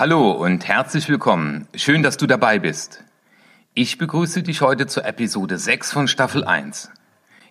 Hallo 0.00 0.30
und 0.30 0.66
herzlich 0.66 1.10
willkommen. 1.10 1.68
Schön, 1.74 2.02
dass 2.02 2.16
du 2.16 2.26
dabei 2.26 2.58
bist. 2.58 3.04
Ich 3.74 3.98
begrüße 3.98 4.42
dich 4.42 4.62
heute 4.62 4.86
zur 4.86 5.04
Episode 5.04 5.58
6 5.58 5.92
von 5.92 6.08
Staffel 6.08 6.42
1. 6.42 6.90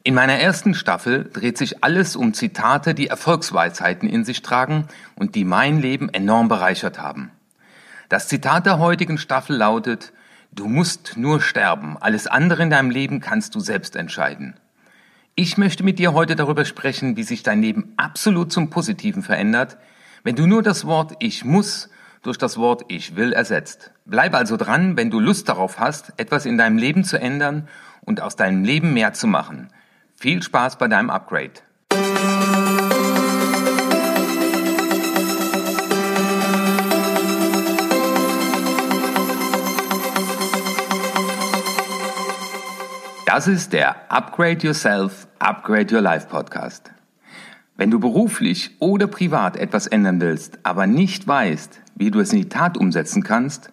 In 0.02 0.16
meiner 0.16 0.34
ersten 0.34 0.74
Staffel 0.74 1.30
dreht 1.32 1.60
sich 1.60 1.84
alles 1.84 2.16
um 2.16 2.34
Zitate, 2.34 2.96
die 2.96 3.06
Erfolgsweisheiten 3.06 4.10
in 4.10 4.26
sich 4.26 4.42
tragen 4.42 4.88
und 5.16 5.36
die 5.36 5.46
mein 5.46 5.80
Leben 5.80 6.10
enorm 6.10 6.48
bereichert 6.48 7.00
haben. 7.00 7.30
Das 8.10 8.28
Zitat 8.28 8.66
der 8.66 8.80
heutigen 8.80 9.20
Staffel 9.20 9.56
lautet, 9.56 10.12
Du 10.52 10.68
musst 10.68 11.18
nur 11.18 11.42
sterben, 11.42 11.98
alles 12.00 12.26
andere 12.26 12.64
in 12.64 12.72
deinem 12.72 12.90
Leben 12.90 13.20
kannst 13.20 13.54
du 13.54 13.60
selbst 13.60 13.96
entscheiden. 13.96 14.56
Ich 15.36 15.60
möchte 15.60 15.84
mit 15.84 16.00
dir 16.00 16.14
heute 16.14 16.36
darüber 16.36 16.66
sprechen, 16.66 17.16
wie 17.16 17.22
sich 17.22 17.44
dein 17.44 17.62
Leben 17.62 17.94
absolut 17.96 18.52
zum 18.52 18.72
Positiven 18.72 19.22
verändert, 19.22 19.78
wenn 20.24 20.36
du 20.36 20.48
nur 20.48 20.64
das 20.64 20.88
Wort 20.88 21.16
Ich 21.20 21.46
muss 21.46 21.90
durch 22.24 22.38
das 22.38 22.58
Wort 22.58 22.84
Ich 22.88 23.16
will 23.16 23.34
ersetzt. 23.34 23.92
Bleib 24.06 24.34
also 24.34 24.58
dran, 24.58 24.98
wenn 24.98 25.10
du 25.10 25.20
Lust 25.20 25.50
darauf 25.50 25.80
hast, 25.80 26.14
etwas 26.18 26.46
in 26.46 26.58
deinem 26.58 26.78
Leben 26.78 27.04
zu 27.04 27.20
ändern 27.20 27.68
und 28.02 28.22
aus 28.22 28.36
deinem 28.36 28.64
Leben 28.64 28.94
mehr 28.94 29.14
zu 29.14 29.28
machen. 29.28 29.70
Viel 30.16 30.44
Spaß 30.44 30.78
bei 30.78 30.88
deinem 30.88 31.10
Upgrade. 31.10 31.54
Das 43.26 43.48
ist 43.48 43.74
der 43.74 44.12
Upgrade 44.12 44.66
Yourself, 44.66 45.28
Upgrade 45.38 45.94
Your 45.94 46.02
Life 46.02 46.28
Podcast. 46.28 46.92
Wenn 47.78 47.92
du 47.92 48.00
beruflich 48.00 48.72
oder 48.80 49.08
privat 49.08 49.56
etwas 49.56 49.88
ändern 49.88 50.20
willst, 50.20 50.60
aber 50.64 50.88
nicht 50.88 51.26
weißt, 51.26 51.80
wie 52.00 52.12
du 52.12 52.22
es 52.22 52.32
in 52.32 52.40
die 52.40 52.50
Tat 52.50 52.78
umsetzen 52.78 53.24
kannst, 53.24 53.72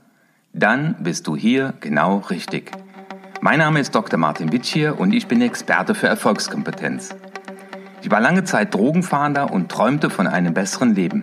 dann 0.52 0.96
bist 0.98 1.28
du 1.28 1.36
hier 1.36 1.74
genau 1.78 2.18
richtig. 2.28 2.72
Mein 3.40 3.60
Name 3.60 3.78
ist 3.78 3.94
Dr. 3.94 4.18
Martin 4.18 4.50
Witschier 4.50 4.98
und 4.98 5.14
ich 5.14 5.28
bin 5.28 5.40
Experte 5.40 5.94
für 5.94 6.08
Erfolgskompetenz. 6.08 7.14
Ich 8.02 8.10
war 8.10 8.20
lange 8.20 8.42
Zeit 8.42 8.74
Drogenfahnder 8.74 9.52
und 9.52 9.70
träumte 9.70 10.10
von 10.10 10.26
einem 10.26 10.54
besseren 10.54 10.96
Leben. 10.96 11.22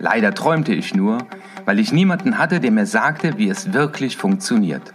Leider 0.00 0.34
träumte 0.34 0.74
ich 0.74 0.96
nur, 0.96 1.18
weil 1.64 1.78
ich 1.78 1.92
niemanden 1.92 2.38
hatte, 2.38 2.58
der 2.58 2.72
mir 2.72 2.86
sagte, 2.86 3.38
wie 3.38 3.48
es 3.48 3.72
wirklich 3.72 4.16
funktioniert. 4.16 4.90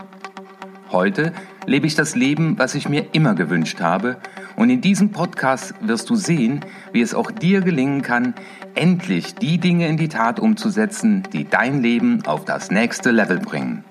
Heute 0.92 1.32
lebe 1.66 1.88
ich 1.88 1.96
das 1.96 2.16
Leben, 2.16 2.60
was 2.60 2.76
ich 2.76 2.90
mir 2.90 3.14
immer 3.14 3.36
gewünscht 3.36 3.80
habe. 3.80 4.18
Und 4.58 4.70
in 4.70 4.82
diesem 4.82 5.12
Podcast 5.12 5.74
wirst 5.80 6.10
du 6.10 6.16
sehen, 6.16 6.60
wie 6.92 7.02
es 7.02 7.14
auch 7.14 7.32
dir 7.32 7.62
gelingen 7.62 8.02
kann, 8.02 8.34
endlich 8.76 9.36
die 9.36 9.58
Dinge 9.58 9.88
in 9.88 9.98
die 9.98 10.10
Tat 10.10 10.40
umzusetzen, 10.40 11.24
die 11.34 11.50
dein 11.50 11.82
Leben 11.82 12.26
auf 12.26 12.46
das 12.46 12.72
nächste 12.72 13.12
Level 13.12 13.40
bringen. 13.40 13.84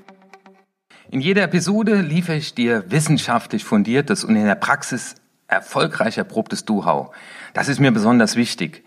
In 1.10 1.20
jeder 1.20 1.42
Episode 1.42 2.00
liefere 2.00 2.36
ich 2.36 2.54
dir 2.54 2.90
wissenschaftlich 2.90 3.64
fundiertes 3.64 4.24
und 4.24 4.36
in 4.36 4.44
der 4.44 4.54
Praxis 4.54 5.16
erfolgreich 5.46 6.18
erprobtes 6.18 6.64
Know-how. 6.64 7.14
Das 7.52 7.68
ist 7.68 7.78
mir 7.78 7.92
besonders 7.92 8.36
wichtig. 8.36 8.84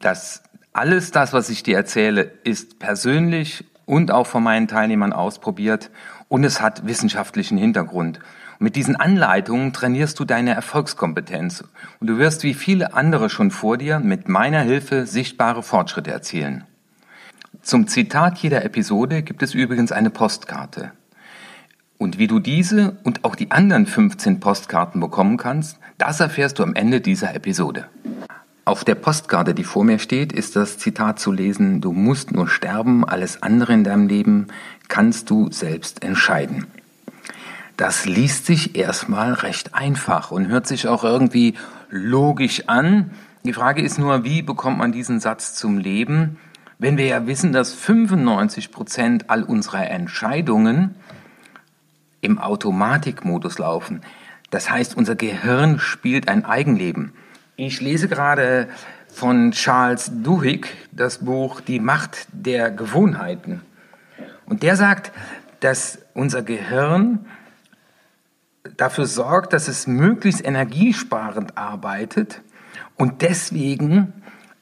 Das 0.00 0.42
alles 0.72 1.10
das, 1.10 1.32
was 1.32 1.50
ich 1.50 1.62
dir 1.62 1.76
erzähle, 1.76 2.22
ist 2.44 2.78
persönlich 2.78 3.64
und 3.84 4.10
auch 4.10 4.26
von 4.26 4.42
meinen 4.42 4.68
Teilnehmern 4.68 5.12
ausprobiert 5.12 5.90
und 6.28 6.44
es 6.44 6.62
hat 6.62 6.86
wissenschaftlichen 6.86 7.58
Hintergrund. 7.58 8.20
Mit 8.62 8.76
diesen 8.76 8.94
Anleitungen 8.94 9.72
trainierst 9.72 10.20
du 10.20 10.24
deine 10.24 10.54
Erfolgskompetenz 10.54 11.64
und 11.98 12.06
du 12.06 12.18
wirst 12.18 12.44
wie 12.44 12.54
viele 12.54 12.94
andere 12.94 13.28
schon 13.28 13.50
vor 13.50 13.76
dir 13.76 13.98
mit 13.98 14.28
meiner 14.28 14.60
Hilfe 14.60 15.04
sichtbare 15.04 15.64
Fortschritte 15.64 16.12
erzielen. 16.12 16.62
Zum 17.60 17.88
Zitat 17.88 18.38
jeder 18.38 18.64
Episode 18.64 19.24
gibt 19.24 19.42
es 19.42 19.52
übrigens 19.52 19.90
eine 19.90 20.10
Postkarte. 20.10 20.92
Und 21.98 22.18
wie 22.18 22.28
du 22.28 22.38
diese 22.38 22.98
und 23.02 23.24
auch 23.24 23.34
die 23.34 23.50
anderen 23.50 23.84
15 23.84 24.38
Postkarten 24.38 25.00
bekommen 25.00 25.38
kannst, 25.38 25.80
das 25.98 26.20
erfährst 26.20 26.60
du 26.60 26.62
am 26.62 26.76
Ende 26.76 27.00
dieser 27.00 27.34
Episode. 27.34 27.88
Auf 28.64 28.84
der 28.84 28.94
Postkarte, 28.94 29.54
die 29.54 29.64
vor 29.64 29.82
mir 29.82 29.98
steht, 29.98 30.32
ist 30.32 30.54
das 30.54 30.78
Zitat 30.78 31.18
zu 31.18 31.32
lesen, 31.32 31.80
du 31.80 31.90
musst 31.90 32.30
nur 32.30 32.46
sterben, 32.46 33.04
alles 33.04 33.42
andere 33.42 33.72
in 33.72 33.82
deinem 33.82 34.06
Leben 34.06 34.46
kannst 34.86 35.30
du 35.30 35.50
selbst 35.50 36.04
entscheiden. 36.04 36.68
Das 37.82 38.04
liest 38.04 38.46
sich 38.46 38.76
erstmal 38.76 39.32
recht 39.32 39.74
einfach 39.74 40.30
und 40.30 40.46
hört 40.46 40.68
sich 40.68 40.86
auch 40.86 41.02
irgendwie 41.02 41.54
logisch 41.90 42.68
an. 42.68 43.10
Die 43.44 43.52
Frage 43.52 43.82
ist 43.82 43.98
nur, 43.98 44.22
wie 44.22 44.40
bekommt 44.40 44.78
man 44.78 44.92
diesen 44.92 45.18
Satz 45.18 45.54
zum 45.54 45.78
Leben, 45.78 46.38
wenn 46.78 46.96
wir 46.96 47.06
ja 47.06 47.26
wissen, 47.26 47.52
dass 47.52 47.74
95 47.74 48.70
Prozent 48.70 49.30
all 49.30 49.42
unserer 49.42 49.90
Entscheidungen 49.90 50.94
im 52.20 52.38
Automatikmodus 52.38 53.58
laufen. 53.58 54.02
Das 54.50 54.70
heißt, 54.70 54.96
unser 54.96 55.16
Gehirn 55.16 55.80
spielt 55.80 56.28
ein 56.28 56.44
Eigenleben. 56.44 57.12
Ich 57.56 57.80
lese 57.80 58.06
gerade 58.06 58.68
von 59.08 59.50
Charles 59.50 60.12
Duhigg 60.22 60.68
das 60.92 61.18
Buch 61.18 61.60
Die 61.60 61.80
Macht 61.80 62.28
der 62.30 62.70
Gewohnheiten. 62.70 63.60
Und 64.46 64.62
der 64.62 64.76
sagt, 64.76 65.10
dass 65.58 65.98
unser 66.14 66.42
Gehirn 66.42 67.26
dafür 68.76 69.06
sorgt, 69.06 69.52
dass 69.52 69.68
es 69.68 69.86
möglichst 69.86 70.44
energiesparend 70.44 71.56
arbeitet 71.56 72.42
und 72.96 73.22
deswegen 73.22 74.12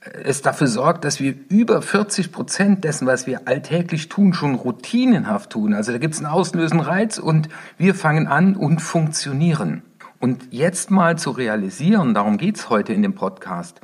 es 0.00 0.40
dafür 0.40 0.66
sorgt, 0.66 1.04
dass 1.04 1.20
wir 1.20 1.34
über 1.48 1.82
40 1.82 2.32
Prozent 2.32 2.84
dessen, 2.84 3.06
was 3.06 3.26
wir 3.26 3.46
alltäglich 3.46 4.08
tun, 4.08 4.32
schon 4.32 4.54
routinenhaft 4.54 5.50
tun. 5.50 5.74
Also 5.74 5.92
da 5.92 5.98
gibt 5.98 6.14
es 6.14 6.20
einen 6.20 6.32
auslösenden 6.32 6.86
Reiz 6.86 7.18
und 7.18 7.48
wir 7.76 7.94
fangen 7.94 8.26
an 8.26 8.56
und 8.56 8.80
funktionieren. 8.80 9.82
Und 10.18 10.52
jetzt 10.52 10.90
mal 10.90 11.18
zu 11.18 11.30
realisieren, 11.30 12.14
darum 12.14 12.38
geht's 12.38 12.70
heute 12.70 12.92
in 12.92 13.02
dem 13.02 13.14
Podcast, 13.14 13.80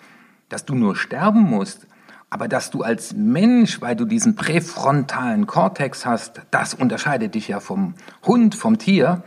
dass 0.49 0.65
du 0.65 0.75
nur 0.75 0.97
sterben 0.97 1.41
musst, 1.41 1.87
aber 2.31 2.49
dass 2.49 2.71
du 2.71 2.83
als 2.83 3.15
Mensch, 3.15 3.81
weil 3.81 3.97
du 3.97 4.05
diesen 4.05 4.37
präfrontalen 4.37 5.47
Kortex 5.47 6.07
hast, 6.07 6.43
das 6.51 6.75
unterscheidet 6.75 7.35
dich 7.35 7.49
ja 7.49 7.61
vom 7.61 7.95
Hund, 8.25 8.55
vom 8.55 8.79
Tier, 8.79 9.23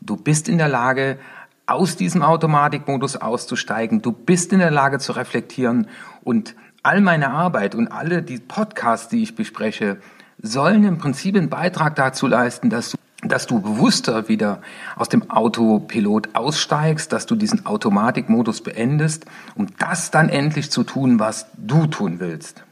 du 0.00 0.16
bist 0.16 0.48
in 0.48 0.58
der 0.58 0.68
Lage, 0.68 1.18
aus 1.66 1.96
diesem 1.96 2.22
Automatikmodus 2.22 3.16
auszusteigen, 3.16 4.02
du 4.02 4.10
bist 4.12 4.52
in 4.52 4.58
der 4.58 4.72
Lage 4.72 4.98
zu 4.98 5.12
reflektieren 5.12 5.86
und 6.24 6.56
all 6.82 7.00
meine 7.00 7.30
Arbeit 7.30 7.74
und 7.74 7.88
alle 7.88 8.22
die 8.22 8.38
Podcasts, 8.38 9.08
die 9.08 9.22
ich 9.22 9.36
bespreche, 9.36 9.98
sollen 10.42 10.84
im 10.84 10.98
Prinzip 10.98 11.36
einen 11.36 11.50
Beitrag 11.50 11.94
dazu 11.94 12.26
leisten, 12.26 12.70
dass 12.70 12.90
du 12.90 12.96
dass 13.22 13.46
du 13.46 13.60
bewusster 13.60 14.28
wieder 14.28 14.62
aus 14.96 15.10
dem 15.10 15.30
Autopilot 15.30 16.34
aussteigst, 16.34 17.12
dass 17.12 17.26
du 17.26 17.36
diesen 17.36 17.66
Automatikmodus 17.66 18.62
beendest, 18.62 19.26
um 19.54 19.66
das 19.78 20.10
dann 20.10 20.30
endlich 20.30 20.70
zu 20.70 20.84
tun, 20.84 21.18
was 21.18 21.46
du 21.58 21.86
tun 21.86 22.18
willst. 22.18 22.64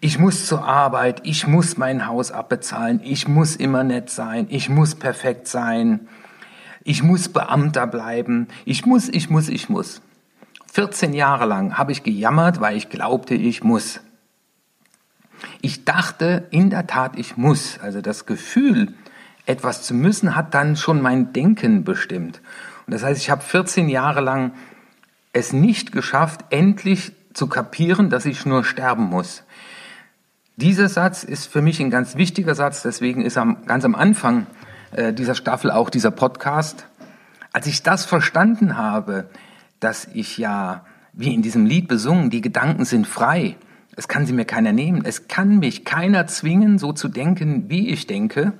Ich 0.00 0.18
muss 0.18 0.46
zur 0.46 0.64
Arbeit, 0.64 1.22
ich 1.24 1.46
muss 1.48 1.76
mein 1.76 2.06
Haus 2.06 2.30
abbezahlen, 2.30 3.00
ich 3.02 3.26
muss 3.26 3.56
immer 3.56 3.82
nett 3.82 4.10
sein, 4.10 4.46
ich 4.48 4.68
muss 4.68 4.94
perfekt 4.94 5.48
sein, 5.48 6.06
ich 6.84 7.02
muss 7.02 7.28
Beamter 7.28 7.86
bleiben, 7.88 8.46
ich 8.64 8.86
muss, 8.86 9.08
ich 9.08 9.28
muss, 9.28 9.48
ich 9.48 9.68
muss. 9.68 10.00
14 10.72 11.14
Jahre 11.14 11.46
lang 11.46 11.76
habe 11.78 11.90
ich 11.90 12.04
gejammert, 12.04 12.60
weil 12.60 12.76
ich 12.76 12.90
glaubte, 12.90 13.34
ich 13.34 13.64
muss. 13.64 14.00
Ich 15.60 15.84
dachte 15.84 16.46
in 16.50 16.70
der 16.70 16.86
Tat, 16.86 17.18
ich 17.18 17.36
muss. 17.36 17.80
Also 17.80 18.00
das 18.00 18.24
Gefühl, 18.24 18.94
etwas 19.46 19.82
zu 19.82 19.94
müssen, 19.94 20.36
hat 20.36 20.54
dann 20.54 20.76
schon 20.76 21.02
mein 21.02 21.32
Denken 21.32 21.82
bestimmt. 21.82 22.40
Und 22.86 22.94
das 22.94 23.02
heißt, 23.02 23.20
ich 23.20 23.30
habe 23.30 23.42
14 23.42 23.88
Jahre 23.88 24.20
lang 24.20 24.52
es 25.32 25.52
nicht 25.52 25.90
geschafft, 25.90 26.44
endlich 26.50 27.12
zu 27.34 27.48
kapieren, 27.48 28.10
dass 28.10 28.26
ich 28.26 28.46
nur 28.46 28.64
sterben 28.64 29.04
muss. 29.04 29.42
Dieser 30.60 30.88
Satz 30.88 31.22
ist 31.22 31.46
für 31.46 31.62
mich 31.62 31.78
ein 31.78 31.88
ganz 31.88 32.16
wichtiger 32.16 32.56
Satz, 32.56 32.82
deswegen 32.82 33.22
ist 33.22 33.38
am, 33.38 33.64
ganz 33.66 33.84
am 33.84 33.94
Anfang 33.94 34.48
äh, 34.90 35.12
dieser 35.12 35.36
Staffel 35.36 35.70
auch 35.70 35.88
dieser 35.88 36.10
Podcast. 36.10 36.88
Als 37.52 37.68
ich 37.68 37.84
das 37.84 38.04
verstanden 38.04 38.76
habe, 38.76 39.30
dass 39.78 40.08
ich 40.14 40.36
ja, 40.36 40.84
wie 41.12 41.32
in 41.32 41.42
diesem 41.42 41.64
Lied 41.64 41.86
besungen, 41.86 42.28
die 42.28 42.40
Gedanken 42.40 42.84
sind 42.84 43.06
frei, 43.06 43.54
es 43.94 44.08
kann 44.08 44.26
sie 44.26 44.32
mir 44.32 44.46
keiner 44.46 44.72
nehmen. 44.72 45.04
Es 45.04 45.28
kann 45.28 45.60
mich 45.60 45.84
keiner 45.84 46.26
zwingen, 46.26 46.80
so 46.80 46.92
zu 46.92 47.06
denken, 47.06 47.70
wie 47.70 47.90
ich 47.90 48.08
denke. 48.08 48.52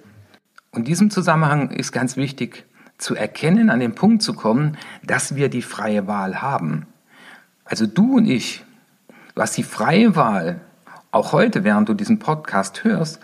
Und 0.70 0.82
in 0.82 0.84
diesem 0.84 1.10
Zusammenhang 1.10 1.72
ist 1.72 1.90
ganz 1.90 2.16
wichtig 2.16 2.64
zu 2.98 3.16
erkennen, 3.16 3.70
an 3.70 3.80
den 3.80 3.96
Punkt 3.96 4.22
zu 4.22 4.34
kommen, 4.34 4.78
dass 5.02 5.34
wir 5.34 5.48
die 5.48 5.62
freie 5.62 6.06
Wahl 6.06 6.42
haben. 6.42 6.86
Also 7.64 7.86
du 7.86 8.18
und 8.18 8.26
ich, 8.26 8.64
du 9.34 9.42
hast 9.42 9.56
die 9.56 9.64
freie 9.64 10.14
Wahl, 10.14 10.60
auch 11.10 11.32
heute, 11.32 11.64
während 11.64 11.88
du 11.88 11.94
diesen 11.94 12.18
Podcast 12.18 12.84
hörst, 12.84 13.20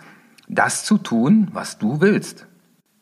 das 0.47 0.85
zu 0.85 0.97
tun, 0.97 1.49
was 1.53 1.77
du 1.77 2.01
willst. 2.01 2.47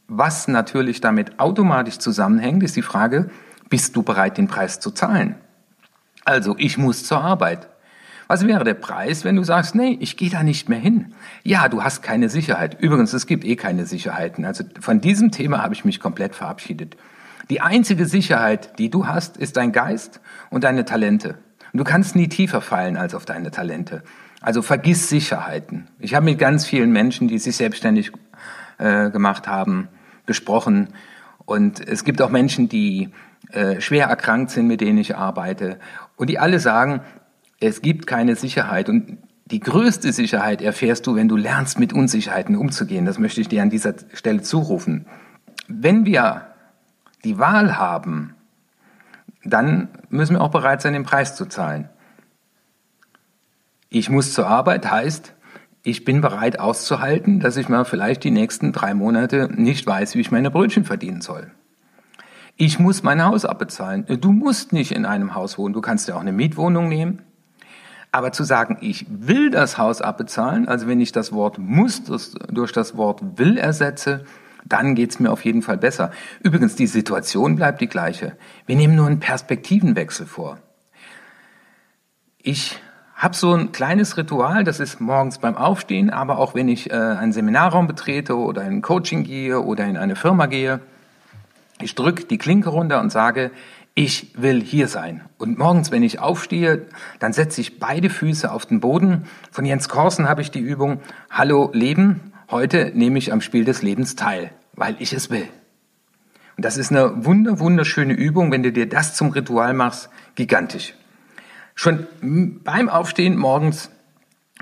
Was 0.07 0.47
natürlich 0.47 1.01
damit 1.01 1.39
automatisch 1.39 1.99
zusammenhängt, 1.99 2.63
ist 2.63 2.75
die 2.75 2.81
Frage, 2.81 3.29
bist 3.69 3.95
du 3.95 4.03
bereit, 4.03 4.37
den 4.37 4.47
Preis 4.47 4.79
zu 4.79 4.91
zahlen? 4.91 5.35
Also, 6.25 6.55
ich 6.57 6.77
muss 6.77 7.03
zur 7.03 7.21
Arbeit. 7.21 7.67
Was 8.27 8.47
wäre 8.47 8.63
der 8.63 8.73
Preis, 8.73 9.25
wenn 9.25 9.35
du 9.35 9.43
sagst, 9.43 9.75
nee, 9.75 9.97
ich 9.99 10.17
gehe 10.17 10.29
da 10.29 10.43
nicht 10.43 10.69
mehr 10.69 10.79
hin? 10.79 11.13
Ja, 11.43 11.67
du 11.67 11.83
hast 11.83 12.01
keine 12.01 12.29
Sicherheit. 12.29 12.81
Übrigens, 12.81 13.13
es 13.13 13.27
gibt 13.27 13.43
eh 13.43 13.55
keine 13.55 13.85
Sicherheiten. 13.85 14.45
Also 14.45 14.63
von 14.79 15.01
diesem 15.01 15.31
Thema 15.31 15.61
habe 15.61 15.73
ich 15.73 15.85
mich 15.85 15.99
komplett 15.99 16.33
verabschiedet. 16.33 16.95
Die 17.49 17.59
einzige 17.59 18.05
Sicherheit, 18.05 18.79
die 18.79 18.89
du 18.89 19.07
hast, 19.07 19.37
ist 19.37 19.57
dein 19.57 19.73
Geist 19.73 20.21
und 20.49 20.63
deine 20.63 20.85
Talente. 20.85 21.37
Und 21.73 21.79
du 21.79 21.83
kannst 21.83 22.15
nie 22.15 22.29
tiefer 22.29 22.61
fallen 22.61 22.95
als 22.95 23.13
auf 23.13 23.25
deine 23.25 23.51
Talente. 23.51 24.03
Also 24.43 24.61
vergiss 24.61 25.07
Sicherheiten. 25.07 25.87
Ich 25.99 26.15
habe 26.15 26.25
mit 26.25 26.37
ganz 26.37 26.65
vielen 26.65 26.91
Menschen, 26.91 27.29
die 27.29 27.39
sich 27.39 27.55
selbstständig 27.55 28.11
äh, 28.77 29.09
gemacht 29.09 29.47
haben, 29.47 29.87
gesprochen. 30.25 30.89
Und 31.45 31.79
es 31.79 32.03
gibt 32.03 32.21
auch 32.21 32.29
Menschen, 32.29 32.67
die 32.67 33.09
äh, 33.51 33.79
schwer 33.79 34.07
erkrankt 34.07 34.51
sind, 34.51 34.67
mit 34.67 34.81
denen 34.81 34.97
ich 34.97 35.15
arbeite. 35.15 35.79
Und 36.17 36.29
die 36.29 36.39
alle 36.39 36.59
sagen, 36.59 36.99
es 37.61 37.81
gibt 37.81 38.05
keine 38.05 38.35
Sicherheit. 38.35 38.89
Und 38.89 39.17
die 39.45 39.61
größte 39.61 40.11
Sicherheit 40.11 40.61
erfährst 40.61 41.07
du, 41.07 41.15
wenn 41.15 41.29
du 41.29 41.37
lernst, 41.37 41.79
mit 41.79 41.93
Unsicherheiten 41.93 42.57
umzugehen. 42.57 43.05
Das 43.05 43.19
möchte 43.19 43.39
ich 43.39 43.47
dir 43.47 43.61
an 43.61 43.69
dieser 43.69 43.93
Stelle 44.11 44.41
zurufen. 44.41 45.05
Wenn 45.69 46.05
wir 46.05 46.47
die 47.23 47.39
Wahl 47.39 47.77
haben, 47.77 48.35
dann 49.45 49.87
müssen 50.09 50.35
wir 50.35 50.41
auch 50.41 50.51
bereit 50.51 50.81
sein, 50.81 50.91
den 50.91 51.03
Preis 51.03 51.37
zu 51.37 51.45
zahlen. 51.45 51.87
Ich 53.95 54.09
muss 54.09 54.33
zur 54.33 54.47
Arbeit 54.47 54.89
heißt, 54.89 55.35
ich 55.83 56.03
bin 56.03 56.19
bereit 56.19 56.59
auszuhalten, 56.59 57.39
dass 57.39 57.57
ich 57.57 57.69
mal 57.69 57.85
vielleicht 57.85 58.23
die 58.23 58.31
nächsten 58.31 58.71
drei 58.71 58.95
Monate 58.95 59.51
nicht 59.53 59.85
weiß, 59.85 60.15
wie 60.15 60.21
ich 60.21 60.31
meine 60.31 60.49
Brötchen 60.49 60.83
verdienen 60.83 61.21
soll. 61.21 61.51
Ich 62.55 62.79
muss 62.79 63.03
mein 63.03 63.23
Haus 63.23 63.45
abbezahlen. 63.45 64.07
Du 64.19 64.31
musst 64.31 64.73
nicht 64.73 64.93
in 64.93 65.05
einem 65.05 65.35
Haus 65.35 65.59
wohnen, 65.59 65.75
du 65.75 65.81
kannst 65.81 66.07
ja 66.07 66.15
auch 66.15 66.21
eine 66.21 66.31
Mietwohnung 66.31 66.89
nehmen. 66.89 67.21
Aber 68.11 68.31
zu 68.31 68.43
sagen, 68.43 68.79
ich 68.81 69.05
will 69.07 69.51
das 69.51 69.77
Haus 69.77 70.01
abbezahlen, 70.01 70.67
also 70.67 70.87
wenn 70.87 70.99
ich 70.99 71.11
das 71.11 71.31
Wort 71.31 71.59
muss 71.59 72.03
das 72.03 72.33
durch 72.51 72.71
das 72.71 72.97
Wort 72.97 73.21
will 73.37 73.59
ersetze, 73.59 74.25
dann 74.65 74.95
geht's 74.95 75.19
mir 75.19 75.31
auf 75.31 75.45
jeden 75.45 75.61
Fall 75.61 75.77
besser. 75.77 76.09
Übrigens, 76.41 76.73
die 76.73 76.87
Situation 76.87 77.57
bleibt 77.57 77.79
die 77.79 77.87
gleiche. 77.89 78.37
Wir 78.65 78.75
nehmen 78.75 78.95
nur 78.95 79.05
einen 79.05 79.19
Perspektivenwechsel 79.19 80.25
vor. 80.25 80.57
Ich 82.39 82.81
habe 83.23 83.35
so 83.35 83.53
ein 83.53 83.71
kleines 83.71 84.17
Ritual, 84.17 84.65
das 84.65 84.81
ist 84.81 84.99
morgens 84.99 85.37
beim 85.37 85.55
Aufstehen, 85.55 86.09
aber 86.09 86.37
auch 86.37 86.55
wenn 86.55 86.67
ich 86.67 86.91
äh, 86.91 86.93
einen 86.93 87.31
Seminarraum 87.31 87.87
betrete 87.87 88.37
oder 88.37 88.63
in 88.63 88.73
ein 88.73 88.81
Coaching 88.81 89.23
gehe 89.23 89.61
oder 89.61 89.85
in 89.85 89.95
eine 89.95 90.17
Firma 90.17 90.47
gehe. 90.47 90.81
Ich 91.81 91.95
drücke 91.95 92.25
die 92.25 92.37
Klinke 92.37 92.69
runter 92.69 92.99
und 92.99 93.11
sage, 93.11 93.51
ich 93.95 94.33
will 94.35 94.61
hier 94.61 94.89
sein. 94.89 95.21
Und 95.37 95.57
morgens, 95.57 95.89
wenn 95.91 96.03
ich 96.03 96.19
aufstehe, 96.19 96.87
dann 97.19 97.31
setze 97.31 97.61
ich 97.61 97.79
beide 97.79 98.09
Füße 98.09 98.51
auf 98.51 98.65
den 98.65 98.81
Boden. 98.81 99.25
Von 99.51 99.65
Jens 99.65 99.87
Korsen 99.87 100.27
habe 100.27 100.41
ich 100.41 100.51
die 100.51 100.59
Übung, 100.59 100.99
Hallo 101.31 101.69
Leben, 101.73 102.33
heute 102.51 102.91
nehme 102.93 103.19
ich 103.19 103.31
am 103.31 103.39
Spiel 103.39 103.63
des 103.63 103.81
Lebens 103.81 104.15
teil, 104.17 104.51
weil 104.73 104.97
ich 104.99 105.13
es 105.13 105.29
will. 105.29 105.47
Und 106.57 106.65
das 106.65 106.77
ist 106.77 106.91
eine 106.91 107.25
wunder, 107.25 107.59
wunderschöne 107.59 108.13
Übung, 108.13 108.51
wenn 108.51 108.63
du 108.63 108.71
dir 108.73 108.89
das 108.89 109.15
zum 109.15 109.29
Ritual 109.29 109.73
machst, 109.73 110.09
gigantisch. 110.35 110.93
Schon 111.75 112.07
beim 112.21 112.89
Aufstehen 112.89 113.37
morgens 113.37 113.89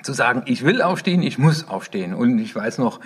zu 0.04 0.14
sagen, 0.14 0.44
ich 0.46 0.64
will 0.64 0.82
aufstehen, 0.82 1.22
ich 1.22 1.38
muss 1.38 1.68
aufstehen. 1.68 2.14
Und 2.14 2.40
ich 2.40 2.56
weiß 2.56 2.78
noch, 2.78 3.00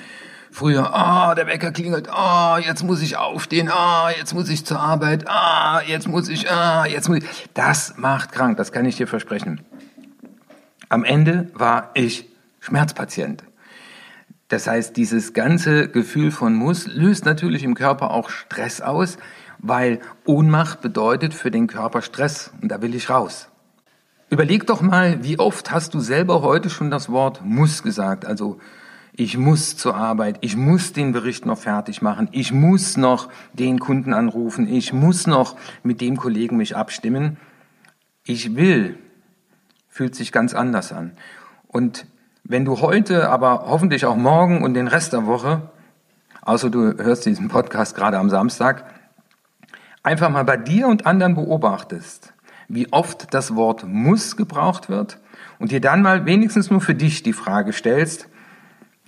früher, 0.51 0.93
ah, 0.93 1.31
oh, 1.31 1.35
der 1.35 1.47
Wecker 1.47 1.71
klingelt, 1.71 2.07
ah, 2.09 2.55
oh, 2.55 2.57
jetzt 2.57 2.83
muss 2.83 3.01
ich 3.01 3.17
aufstehen, 3.17 3.69
ah, 3.69 4.05
oh, 4.05 4.09
jetzt 4.17 4.33
muss 4.33 4.49
ich 4.49 4.65
zur 4.65 4.79
Arbeit, 4.79 5.27
ah, 5.27 5.81
jetzt 5.85 6.07
muss 6.07 6.29
ich, 6.29 6.49
ah, 6.49 6.85
jetzt 6.85 7.09
muss 7.09 7.17
ich. 7.17 7.49
Das 7.53 7.97
macht 7.97 8.31
krank, 8.31 8.57
das 8.57 8.71
kann 8.71 8.85
ich 8.85 8.95
dir 8.95 9.07
versprechen. 9.07 9.61
Am 10.87 11.03
Ende 11.03 11.49
war 11.53 11.91
ich 11.93 12.29
Schmerzpatient. 12.59 13.43
Das 14.47 14.67
heißt, 14.67 14.95
dieses 14.95 15.33
ganze 15.33 15.89
Gefühl 15.89 16.31
von 16.31 16.53
Muss 16.53 16.85
löst 16.87 17.25
natürlich 17.25 17.63
im 17.63 17.73
Körper 17.73 18.11
auch 18.11 18.29
Stress 18.29 18.79
aus, 18.79 19.17
weil 19.57 19.99
Ohnmacht 20.25 20.81
bedeutet 20.81 21.33
für 21.33 21.49
den 21.49 21.67
Körper 21.67 22.01
Stress 22.01 22.51
und 22.61 22.69
da 22.69 22.81
will 22.81 22.93
ich 22.93 23.09
raus. 23.09 23.49
Überleg 24.29 24.65
doch 24.65 24.81
mal, 24.81 25.23
wie 25.23 25.39
oft 25.39 25.71
hast 25.71 25.93
du 25.93 25.99
selber 25.99 26.41
heute 26.41 26.69
schon 26.69 26.91
das 26.91 27.09
Wort 27.09 27.41
muss 27.43 27.83
gesagt? 27.83 28.25
Also 28.25 28.59
ich 29.13 29.37
muss 29.37 29.77
zur 29.77 29.95
Arbeit, 29.95 30.37
ich 30.41 30.57
muss 30.57 30.93
den 30.93 31.13
Bericht 31.13 31.45
noch 31.45 31.57
fertig 31.57 32.01
machen, 32.01 32.27
ich 32.31 32.51
muss 32.51 32.97
noch 32.97 33.29
den 33.53 33.79
Kunden 33.79 34.13
anrufen, 34.13 34.67
ich 34.67 34.91
muss 34.93 35.27
noch 35.27 35.55
mit 35.83 36.01
dem 36.01 36.17
Kollegen 36.17 36.57
mich 36.57 36.75
abstimmen. 36.75 37.37
Ich 38.23 38.55
will 38.55 38.97
fühlt 39.95 40.13
sich 40.13 40.33
ganz 40.33 40.53
anders 40.53 40.91
an. 40.91 41.13
Und 41.69 42.05
wenn 42.43 42.65
du 42.65 42.81
heute, 42.81 43.29
aber 43.29 43.63
hoffentlich 43.67 44.05
auch 44.05 44.17
morgen 44.17 44.61
und 44.61 44.73
den 44.73 44.89
Rest 44.89 45.13
der 45.13 45.25
Woche, 45.25 45.69
außer 46.41 46.69
du 46.69 46.97
hörst 46.97 47.25
diesen 47.25 47.47
Podcast 47.47 47.95
gerade 47.95 48.17
am 48.17 48.29
Samstag, 48.29 48.83
einfach 50.03 50.27
mal 50.27 50.43
bei 50.43 50.57
dir 50.57 50.89
und 50.89 51.05
anderen 51.05 51.33
beobachtest, 51.35 52.33
wie 52.67 52.91
oft 52.91 53.33
das 53.33 53.55
Wort 53.55 53.85
muss 53.87 54.37
gebraucht 54.37 54.89
wird 54.89 55.19
und 55.59 55.71
dir 55.71 55.81
dann 55.81 56.01
mal 56.01 56.25
wenigstens 56.25 56.69
nur 56.69 56.81
für 56.81 56.95
dich 56.95 57.23
die 57.23 57.33
Frage 57.33 57.73
stellst, 57.73 58.27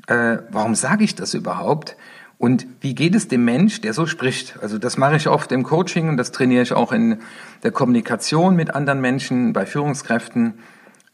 äh, 0.07 0.37
warum 0.49 0.75
sage 0.75 1.03
ich 1.03 1.15
das 1.15 1.33
überhaupt? 1.33 1.97
Und 2.37 2.67
wie 2.81 2.93
geht 2.93 3.15
es 3.15 3.27
dem 3.27 3.45
Mensch, 3.45 3.81
der 3.81 3.93
so 3.93 4.05
spricht? 4.05 4.59
Also 4.61 4.77
das 4.77 4.97
mache 4.97 5.15
ich 5.15 5.27
oft 5.27 5.51
im 5.51 5.63
Coaching 5.63 6.07
und 6.07 6.17
das 6.17 6.31
trainiere 6.31 6.61
ich 6.61 6.73
auch 6.73 6.91
in 6.91 7.19
der 7.63 7.71
Kommunikation 7.71 8.55
mit 8.55 8.75
anderen 8.75 9.01
Menschen, 9.01 9.53
bei 9.53 9.65
Führungskräften. 9.65 10.53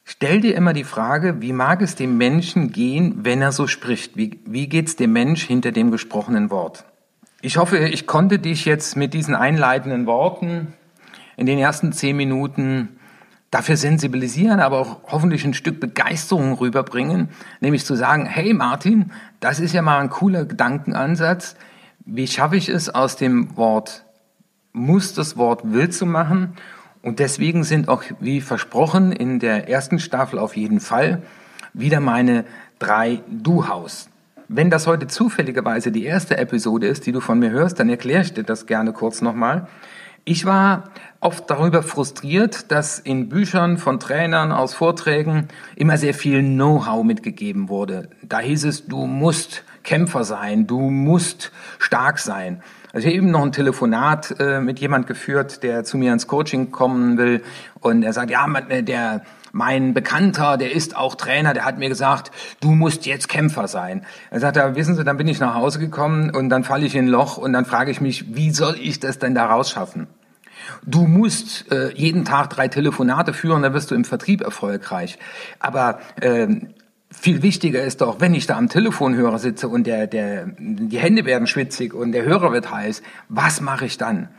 Stell 0.03 0.41
dir 0.41 0.55
immer 0.55 0.73
die 0.73 0.83
Frage, 0.83 1.41
wie 1.41 1.53
mag 1.53 1.81
es 1.81 1.95
dem 1.95 2.17
Menschen 2.17 2.73
gehen, 2.73 3.19
wenn 3.23 3.41
er 3.41 3.53
so 3.53 3.67
spricht? 3.67 4.17
Wie, 4.17 4.41
wie 4.45 4.67
geht 4.67 4.89
es 4.89 4.95
dem 4.97 5.13
Mensch 5.13 5.45
hinter 5.45 5.71
dem 5.71 5.91
gesprochenen 5.91 6.51
Wort? 6.51 6.83
Ich 7.41 7.57
hoffe, 7.57 7.77
ich 7.77 8.05
konnte 8.05 8.37
dich 8.37 8.65
jetzt 8.65 8.97
mit 8.97 9.13
diesen 9.13 9.33
einleitenden 9.33 10.05
Worten 10.05 10.73
in 11.37 11.45
den 11.45 11.59
ersten 11.59 11.91
zehn 11.91 12.15
Minuten 12.15 12.89
dafür 13.51 13.77
sensibilisieren, 13.77 14.59
aber 14.59 14.79
auch 14.79 14.99
hoffentlich 15.11 15.45
ein 15.45 15.53
Stück 15.53 15.79
Begeisterung 15.79 16.53
rüberbringen, 16.53 17.29
nämlich 17.59 17.85
zu 17.85 17.95
sagen, 17.95 18.25
hey 18.25 18.53
Martin, 18.53 19.11
das 19.39 19.59
ist 19.59 19.73
ja 19.73 19.81
mal 19.81 19.99
ein 19.99 20.09
cooler 20.09 20.45
Gedankenansatz. 20.45 21.55
Wie 22.05 22.27
schaffe 22.27 22.57
ich 22.57 22.69
es 22.69 22.89
aus 22.89 23.15
dem 23.15 23.55
Wort 23.55 24.05
muss 24.73 25.13
das 25.13 25.37
Wort 25.37 25.71
will 25.71 25.89
zu 25.89 26.05
machen? 26.05 26.53
Und 27.03 27.19
deswegen 27.19 27.63
sind 27.63 27.89
auch, 27.89 28.03
wie 28.19 28.41
versprochen, 28.41 29.11
in 29.11 29.39
der 29.39 29.69
ersten 29.69 29.99
Staffel 29.99 30.39
auf 30.39 30.57
jeden 30.57 30.79
Fall 30.79 31.21
wieder 31.73 31.99
meine 31.99 32.45
drei 32.79 33.21
Du-Haus. 33.29 34.09
Wenn 34.47 34.69
das 34.69 34.87
heute 34.87 35.07
zufälligerweise 35.07 35.91
die 35.91 36.05
erste 36.05 36.37
Episode 36.37 36.87
ist, 36.87 37.05
die 37.05 37.11
du 37.11 37.19
von 37.19 37.39
mir 37.39 37.51
hörst, 37.51 37.79
dann 37.79 37.89
erkläre 37.89 38.21
ich 38.21 38.33
dir 38.33 38.43
das 38.43 38.65
gerne 38.65 38.93
kurz 38.93 39.21
nochmal. 39.21 39.67
Ich 40.25 40.45
war 40.45 40.85
oft 41.19 41.49
darüber 41.49 41.83
frustriert, 41.83 42.71
dass 42.71 42.97
in 42.97 43.27
Büchern 43.27 43.77
von 43.77 43.99
Trainern 43.99 44.53
aus 44.53 44.73
Vorträgen 44.73 45.49
immer 45.75 45.97
sehr 45.97 46.13
viel 46.13 46.41
Know-how 46.41 47.03
mitgegeben 47.03 47.67
wurde. 47.67 48.09
Da 48.21 48.39
hieß 48.39 48.63
es, 48.63 48.85
du 48.85 49.05
musst 49.05 49.65
Kämpfer 49.83 50.23
sein, 50.23 50.65
du 50.65 50.79
musst 50.79 51.51
stark 51.77 52.19
sein. 52.19 52.63
Also 52.93 53.07
ich 53.07 53.13
habe 53.13 53.17
eben 53.17 53.31
noch 53.31 53.41
ein 53.41 53.51
Telefonat 53.51 54.35
äh, 54.39 54.61
mit 54.61 54.79
jemand 54.79 55.07
geführt, 55.07 55.61
der 55.61 55.83
zu 55.83 55.97
mir 55.97 56.13
ins 56.13 56.27
Coaching 56.27 56.71
kommen 56.71 57.17
will 57.17 57.43
und 57.81 58.03
er 58.03 58.13
sagt, 58.13 58.31
ja, 58.31 58.47
äh, 58.69 58.81
der 58.81 59.23
mein 59.53 59.93
Bekannter, 59.93 60.57
der 60.57 60.71
ist 60.71 60.97
auch 60.97 61.13
Trainer, 61.13 61.53
der 61.53 61.63
hat 61.63 61.77
mir 61.77 61.87
gesagt, 61.87 62.31
du 62.59 62.71
musst 62.71 63.05
jetzt 63.05 63.29
Kämpfer 63.29 63.67
sein. 63.67 64.03
Er 64.31 64.39
sagt, 64.39 64.57
ja, 64.57 64.75
wissen 64.75 64.95
Sie, 64.95 65.03
dann 65.03 65.15
bin 65.15 65.27
ich 65.27 65.39
nach 65.39 65.53
Hause 65.53 65.77
gekommen 65.77 66.31
und 66.31 66.49
dann 66.49 66.63
falle 66.63 66.87
ich 66.87 66.95
in 66.95 67.05
ein 67.05 67.07
Loch 67.07 67.37
und 67.37 67.53
dann 67.53 67.63
frage 67.63 67.91
ich 67.91 68.01
mich, 68.01 68.35
wie 68.35 68.49
soll 68.49 68.75
ich 68.81 68.99
das 68.99 69.19
denn 69.19 69.35
da 69.35 69.45
rausschaffen? 69.45 70.07
Du 70.83 71.05
musst 71.05 71.71
äh, 71.71 71.93
jeden 71.93 72.25
Tag 72.25 72.49
drei 72.49 72.67
Telefonate 72.67 73.31
führen, 73.31 73.61
dann 73.61 73.75
wirst 73.75 73.91
du 73.91 73.95
im 73.95 74.05
Vertrieb 74.05 74.41
erfolgreich. 74.41 75.19
Aber 75.59 75.99
äh, 76.19 76.47
viel 77.11 77.43
wichtiger 77.43 77.83
ist 77.83 78.01
doch, 78.01 78.19
wenn 78.19 78.33
ich 78.33 78.47
da 78.47 78.57
am 78.57 78.69
Telefonhörer 78.69 79.37
sitze 79.37 79.67
und 79.67 79.85
der, 79.85 80.07
der, 80.07 80.47
die 80.57 80.97
Hände 80.97 81.25
werden 81.25 81.45
schwitzig 81.45 81.93
und 81.93 82.11
der 82.11 82.25
Hörer 82.25 82.53
wird 82.53 82.71
heiß, 82.71 83.03
was 83.29 83.61
mache 83.61 83.85
ich 83.85 83.99
dann? 83.99 84.29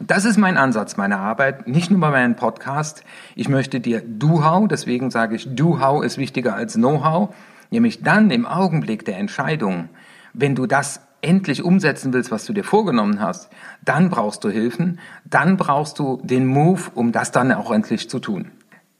Das 0.00 0.24
ist 0.24 0.36
mein 0.36 0.56
Ansatz 0.56 0.96
meiner 0.96 1.18
Arbeit, 1.18 1.66
nicht 1.66 1.90
nur 1.90 1.98
bei 2.00 2.10
meinem 2.10 2.36
Podcast. 2.36 3.02
Ich 3.34 3.48
möchte 3.48 3.80
dir 3.80 4.00
Do-How, 4.00 4.68
deswegen 4.68 5.10
sage 5.10 5.34
ich, 5.34 5.56
Do-How 5.56 6.04
ist 6.04 6.18
wichtiger 6.18 6.54
als 6.54 6.74
Know-How, 6.74 7.34
nämlich 7.70 8.04
dann 8.04 8.30
im 8.30 8.46
Augenblick 8.46 9.04
der 9.04 9.18
Entscheidung, 9.18 9.88
wenn 10.34 10.54
du 10.54 10.66
das 10.66 11.00
endlich 11.20 11.64
umsetzen 11.64 12.12
willst, 12.12 12.30
was 12.30 12.44
du 12.44 12.52
dir 12.52 12.62
vorgenommen 12.62 13.20
hast, 13.20 13.50
dann 13.84 14.08
brauchst 14.08 14.44
du 14.44 14.50
Hilfen, 14.50 15.00
dann 15.24 15.56
brauchst 15.56 15.98
du 15.98 16.20
den 16.22 16.46
Move, 16.46 16.82
um 16.94 17.10
das 17.10 17.32
dann 17.32 17.50
auch 17.50 17.72
endlich 17.72 18.08
zu 18.08 18.20
tun. 18.20 18.52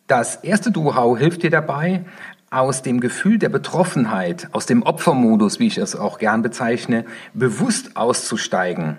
Das 0.08 0.34
erste 0.34 0.72
Do-How 0.72 1.16
hilft 1.16 1.44
dir 1.44 1.50
dabei, 1.50 2.06
aus 2.50 2.82
dem 2.82 2.98
Gefühl 2.98 3.38
der 3.38 3.50
Betroffenheit, 3.50 4.48
aus 4.50 4.66
dem 4.66 4.82
Opfermodus, 4.82 5.60
wie 5.60 5.68
ich 5.68 5.78
es 5.78 5.94
auch 5.94 6.18
gern 6.18 6.42
bezeichne, 6.42 7.04
bewusst 7.34 7.96
auszusteigen 7.96 8.98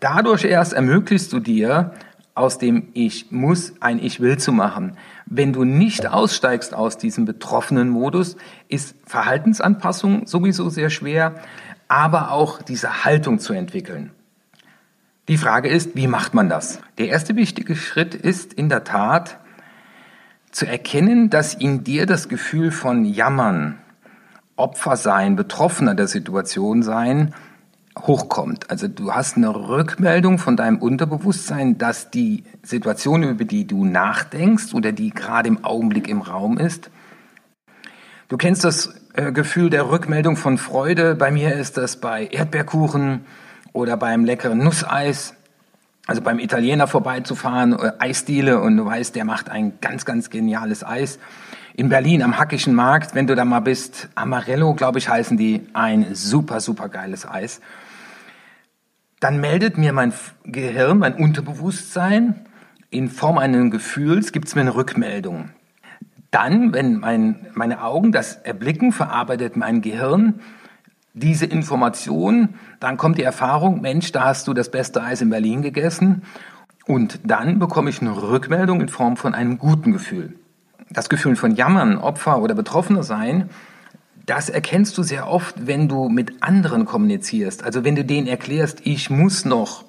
Dadurch 0.00 0.44
erst 0.44 0.72
ermöglichst 0.72 1.32
du 1.32 1.40
dir, 1.40 1.92
aus 2.34 2.58
dem 2.58 2.88
Ich 2.94 3.32
muss 3.32 3.74
ein 3.80 3.98
Ich 3.98 4.20
will 4.20 4.38
zu 4.38 4.52
machen. 4.52 4.96
Wenn 5.26 5.52
du 5.52 5.64
nicht 5.64 6.06
aussteigst 6.06 6.72
aus 6.72 6.96
diesem 6.96 7.24
betroffenen 7.24 7.88
Modus, 7.88 8.36
ist 8.68 8.94
Verhaltensanpassung 9.06 10.26
sowieso 10.26 10.68
sehr 10.68 10.88
schwer, 10.88 11.34
aber 11.88 12.30
auch 12.30 12.62
diese 12.62 13.04
Haltung 13.04 13.40
zu 13.40 13.54
entwickeln. 13.54 14.12
Die 15.26 15.36
Frage 15.36 15.68
ist, 15.68 15.96
wie 15.96 16.06
macht 16.06 16.32
man 16.32 16.48
das? 16.48 16.80
Der 16.96 17.08
erste 17.08 17.34
wichtige 17.34 17.74
Schritt 17.74 18.14
ist 18.14 18.54
in 18.54 18.68
der 18.68 18.84
Tat 18.84 19.38
zu 20.52 20.64
erkennen, 20.64 21.30
dass 21.30 21.54
in 21.54 21.84
dir 21.84 22.06
das 22.06 22.28
Gefühl 22.28 22.70
von 22.70 23.04
Jammern, 23.04 23.78
Opfer 24.56 24.96
sein, 24.96 25.36
Betroffener 25.36 25.94
der 25.94 26.08
Situation 26.08 26.82
sein, 26.82 27.34
hochkommt. 28.06 28.70
Also 28.70 28.88
du 28.88 29.12
hast 29.12 29.36
eine 29.36 29.54
Rückmeldung 29.54 30.38
von 30.38 30.56
deinem 30.56 30.78
Unterbewusstsein, 30.78 31.78
dass 31.78 32.10
die 32.10 32.44
Situation, 32.62 33.22
über 33.22 33.44
die 33.44 33.66
du 33.66 33.84
nachdenkst 33.84 34.74
oder 34.74 34.92
die 34.92 35.10
gerade 35.10 35.48
im 35.48 35.64
Augenblick 35.64 36.08
im 36.08 36.20
Raum 36.20 36.58
ist, 36.58 36.90
du 38.28 38.36
kennst 38.36 38.64
das 38.64 38.94
äh, 39.14 39.32
Gefühl 39.32 39.70
der 39.70 39.90
Rückmeldung 39.90 40.36
von 40.36 40.58
Freude. 40.58 41.14
Bei 41.14 41.30
mir 41.30 41.54
ist 41.54 41.76
das 41.76 41.96
bei 41.96 42.26
Erdbeerkuchen 42.26 43.24
oder 43.72 43.96
beim 43.96 44.24
leckeren 44.24 44.58
Nusseis. 44.58 45.34
Also 46.06 46.22
beim 46.22 46.38
Italiener 46.38 46.86
vorbeizufahren, 46.86 47.78
äh, 47.78 47.92
Eisdiele 47.98 48.60
und 48.60 48.76
du 48.76 48.86
weißt, 48.86 49.14
der 49.14 49.24
macht 49.24 49.50
ein 49.50 49.78
ganz, 49.80 50.04
ganz 50.04 50.30
geniales 50.30 50.84
Eis. 50.84 51.18
In 51.74 51.90
Berlin 51.90 52.22
am 52.22 52.38
Hackischen 52.38 52.74
Markt, 52.74 53.14
wenn 53.14 53.26
du 53.26 53.36
da 53.36 53.44
mal 53.44 53.60
bist, 53.60 54.08
Amarello, 54.14 54.74
glaube 54.74 54.98
ich, 54.98 55.08
heißen 55.08 55.36
die, 55.36 55.66
ein 55.74 56.14
super, 56.14 56.60
super 56.60 56.88
geiles 56.88 57.28
Eis 57.28 57.60
dann 59.20 59.40
meldet 59.40 59.78
mir 59.78 59.92
mein 59.92 60.12
Gehirn, 60.44 60.98
mein 60.98 61.14
Unterbewusstsein 61.14 62.46
in 62.90 63.08
Form 63.08 63.38
eines 63.38 63.70
Gefühls, 63.70 64.32
gibt 64.32 64.48
es 64.48 64.54
mir 64.54 64.62
eine 64.62 64.74
Rückmeldung. 64.74 65.50
Dann, 66.30 66.72
wenn 66.72 66.98
mein, 66.98 67.46
meine 67.54 67.82
Augen 67.82 68.12
das 68.12 68.36
erblicken, 68.36 68.92
verarbeitet 68.92 69.56
mein 69.56 69.80
Gehirn 69.80 70.40
diese 71.14 71.46
Information, 71.46 72.54
dann 72.80 72.96
kommt 72.96 73.18
die 73.18 73.22
Erfahrung, 73.22 73.80
Mensch, 73.80 74.12
da 74.12 74.24
hast 74.24 74.46
du 74.46 74.54
das 74.54 74.70
beste 74.70 75.02
Eis 75.02 75.20
in 75.20 75.30
Berlin 75.30 75.62
gegessen. 75.62 76.22
Und 76.86 77.20
dann 77.24 77.58
bekomme 77.58 77.90
ich 77.90 78.00
eine 78.00 78.22
Rückmeldung 78.22 78.80
in 78.80 78.88
Form 78.88 79.16
von 79.16 79.34
einem 79.34 79.58
guten 79.58 79.92
Gefühl. 79.92 80.34
Das 80.90 81.08
Gefühl 81.08 81.36
von 81.36 81.54
Jammern, 81.54 81.98
Opfer 81.98 82.40
oder 82.40 82.54
Betroffener 82.54 83.02
sein 83.02 83.50
das 84.28 84.50
erkennst 84.50 84.98
du 84.98 85.02
sehr 85.02 85.26
oft, 85.26 85.66
wenn 85.66 85.88
du 85.88 86.10
mit 86.10 86.42
anderen 86.42 86.84
kommunizierst. 86.84 87.64
Also 87.64 87.82
wenn 87.82 87.94
du 87.94 88.04
denen 88.04 88.26
erklärst, 88.26 88.80
ich 88.84 89.08
muss 89.08 89.46
noch 89.46 89.84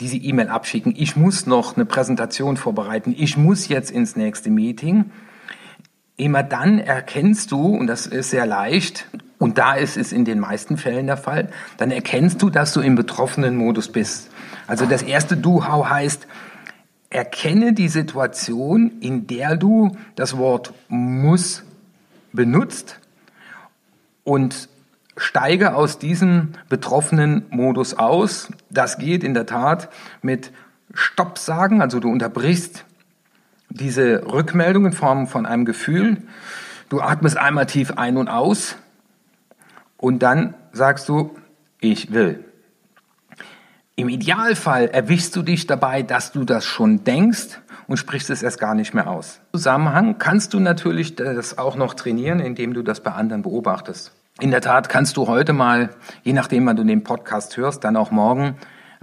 diese 0.00 0.18
E-Mail 0.18 0.48
abschicken, 0.48 0.92
ich 0.94 1.16
muss 1.16 1.46
noch 1.46 1.76
eine 1.76 1.86
Präsentation 1.86 2.58
vorbereiten, 2.58 3.14
ich 3.16 3.38
muss 3.38 3.68
jetzt 3.68 3.90
ins 3.90 4.16
nächste 4.16 4.50
Meeting. 4.50 5.10
Immer 6.16 6.42
dann 6.42 6.78
erkennst 6.78 7.52
du, 7.52 7.74
und 7.74 7.86
das 7.86 8.06
ist 8.06 8.30
sehr 8.30 8.44
leicht, 8.44 9.08
und 9.38 9.56
da 9.56 9.74
ist 9.74 9.96
es 9.96 10.12
in 10.12 10.26
den 10.26 10.40
meisten 10.40 10.76
Fällen 10.76 11.06
der 11.06 11.16
Fall, 11.16 11.48
dann 11.78 11.90
erkennst 11.90 12.42
du, 12.42 12.50
dass 12.50 12.74
du 12.74 12.80
im 12.80 12.96
betroffenen 12.96 13.56
Modus 13.56 13.88
bist. 13.88 14.30
Also 14.66 14.84
das 14.84 15.02
erste 15.02 15.38
Do-How 15.38 15.88
heißt, 15.88 16.26
erkenne 17.08 17.72
die 17.72 17.88
Situation, 17.88 18.92
in 19.00 19.26
der 19.26 19.56
du 19.56 19.96
das 20.16 20.36
Wort 20.36 20.74
muss 20.88 21.62
benutzt 22.32 22.98
und 24.24 24.68
steige 25.16 25.74
aus 25.74 25.98
diesem 25.98 26.52
betroffenen 26.68 27.46
Modus 27.50 27.94
aus. 27.94 28.48
Das 28.70 28.98
geht 28.98 29.22
in 29.22 29.34
der 29.34 29.46
Tat 29.46 29.88
mit 30.22 30.50
Stopp 30.92 31.38
sagen, 31.38 31.80
also 31.80 32.00
du 32.00 32.10
unterbrichst 32.10 32.84
diese 33.68 34.26
Rückmeldung 34.26 34.86
in 34.86 34.92
Form 34.92 35.26
von 35.26 35.46
einem 35.46 35.64
Gefühl. 35.64 36.18
Du 36.88 37.00
atmest 37.00 37.36
einmal 37.36 37.66
tief 37.66 37.92
ein 37.92 38.16
und 38.16 38.28
aus 38.28 38.76
und 39.96 40.22
dann 40.22 40.54
sagst 40.72 41.08
du, 41.08 41.36
ich 41.80 42.12
will. 42.12 42.44
Im 43.96 44.08
Idealfall 44.08 44.88
erwischst 44.88 45.36
du 45.36 45.42
dich 45.42 45.66
dabei, 45.66 46.02
dass 46.02 46.32
du 46.32 46.44
das 46.44 46.64
schon 46.64 47.04
denkst 47.04 47.60
und 47.86 47.96
sprichst 47.96 48.30
es 48.30 48.42
erst 48.42 48.60
gar 48.60 48.74
nicht 48.74 48.94
mehr 48.94 49.08
aus. 49.08 49.40
Zusammenhang 49.52 50.18
kannst 50.18 50.54
du 50.54 50.60
natürlich 50.60 51.16
das 51.16 51.58
auch 51.58 51.76
noch 51.76 51.94
trainieren, 51.94 52.40
indem 52.40 52.74
du 52.74 52.82
das 52.82 53.00
bei 53.00 53.12
anderen 53.12 53.42
beobachtest. 53.42 54.12
In 54.40 54.50
der 54.50 54.60
Tat 54.60 54.88
kannst 54.88 55.16
du 55.16 55.28
heute 55.28 55.52
mal, 55.52 55.90
je 56.22 56.32
nachdem, 56.32 56.66
wann 56.66 56.76
du 56.76 56.84
den 56.84 57.04
Podcast 57.04 57.56
hörst, 57.56 57.84
dann 57.84 57.96
auch 57.96 58.10
morgen 58.10 58.56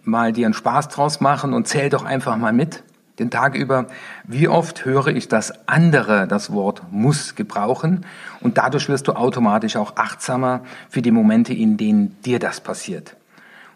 mal 0.03 0.33
dir 0.33 0.45
einen 0.45 0.53
Spaß 0.53 0.89
draus 0.89 1.21
machen 1.21 1.53
und 1.53 1.67
zähl 1.67 1.89
doch 1.89 2.03
einfach 2.03 2.35
mal 2.37 2.53
mit 2.53 2.83
den 3.19 3.29
Tag 3.29 3.55
über, 3.55 3.87
wie 4.23 4.47
oft 4.47 4.83
höre 4.83 5.07
ich, 5.07 5.27
dass 5.27 5.67
andere 5.67 6.27
das 6.27 6.51
Wort 6.51 6.83
muss 6.91 7.35
gebrauchen 7.35 8.05
und 8.39 8.57
dadurch 8.57 8.89
wirst 8.89 9.07
du 9.07 9.13
automatisch 9.13 9.75
auch 9.75 9.95
achtsamer 9.95 10.61
für 10.89 11.01
die 11.01 11.11
Momente, 11.11 11.53
in 11.53 11.77
denen 11.77 12.19
dir 12.23 12.39
das 12.39 12.61
passiert. 12.61 13.15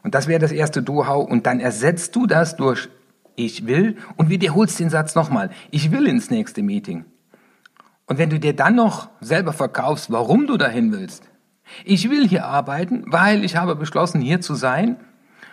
Und 0.04 0.16
das 0.16 0.28
wäre 0.28 0.40
das 0.40 0.52
erste 0.52 0.82
Do-How 0.82 1.30
und 1.30 1.46
dann 1.46 1.60
ersetzt 1.60 2.16
du 2.16 2.28
das 2.28 2.56
durch 2.56 2.90
ich 3.36 3.68
will 3.68 3.98
und 4.18 4.30
wiederholst 4.30 4.80
den 4.80 4.90
Satz 4.90 5.16
nochmal. 5.16 5.50
Ich 5.72 5.92
will 5.92 6.08
ins 6.08 6.30
nächste 6.30 6.62
Meeting. 6.64 7.06
Und 8.08 8.18
wenn 8.18 8.30
du 8.30 8.40
dir 8.40 8.56
dann 8.56 8.76
noch 8.76 9.10
selber 9.20 9.54
verkaufst, 9.54 10.12
warum 10.12 10.48
du 10.48 10.58
dahin 10.58 10.92
willst, 10.92 11.24
ich 11.84 12.10
will 12.10 12.28
hier 12.28 12.46
arbeiten, 12.46 13.04
weil 13.08 13.44
ich 13.44 13.56
habe 13.56 13.76
beschlossen, 13.76 14.22
hier 14.22 14.42
zu 14.42 14.54
sein, 14.54 14.98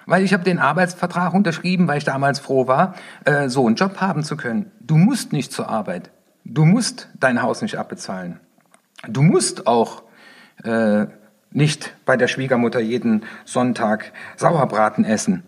weil 0.07 0.25
ich 0.25 0.33
habe 0.33 0.45
den 0.45 0.59
Arbeitsvertrag 0.59 1.33
unterschrieben, 1.33 1.89
weil 1.89 1.99
ich 1.99 2.05
damals 2.05 2.41
froh 2.41 2.67
war, 2.67 2.95
äh, 3.25 3.49
so 3.49 3.67
einen 3.67 3.77
Job 3.77 4.01
haben 4.01 4.23
zu 4.23 4.37
können. 4.37 4.71
Du 4.81 4.97
musst 4.97 5.33
nicht 5.33 5.53
zur 5.53 5.69
Arbeit. 5.69 6.11
Du 6.45 6.65
musst 6.65 7.09
dein 7.19 7.41
Haus 7.41 7.62
nicht 7.62 7.77
abbezahlen. 7.77 8.41
Du 9.09 9.23
musst 9.23 9.67
auch 9.67 10.03
äh, 10.65 11.07
nicht 11.51 11.95
bei 12.05 12.17
der 12.17 12.29
Schwiegermutter 12.29 12.81
jeden 12.81 13.25
Sonntag 13.45 14.12
Sauerbraten 14.37 15.05
essen. 15.05 15.45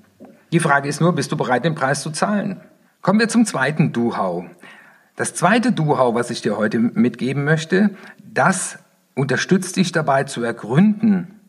Die 0.54 0.61
Frage 0.61 0.88
ist 0.88 1.00
nur, 1.00 1.12
bist 1.16 1.32
du 1.32 1.37
bereit, 1.37 1.64
den 1.64 1.75
Preis 1.75 2.00
zu 2.00 2.12
zahlen? 2.12 2.61
Kommen 3.02 3.18
wir 3.18 3.28
zum 3.28 3.44
zweiten 3.44 3.92
Duhau. 3.92 4.46
Das 5.16 5.34
zweite 5.34 5.73
Duhau, 5.73 6.14
was 6.14 6.30
ich 6.30 6.42
dir 6.42 6.56
heute 6.56 6.78
mitgeben 6.78 7.42
möchte, 7.42 7.90
das 8.23 8.78
unterstützt 9.16 9.75
dich 9.75 9.90
dabei 9.90 10.23
zu 10.23 10.44
ergründen, 10.44 11.40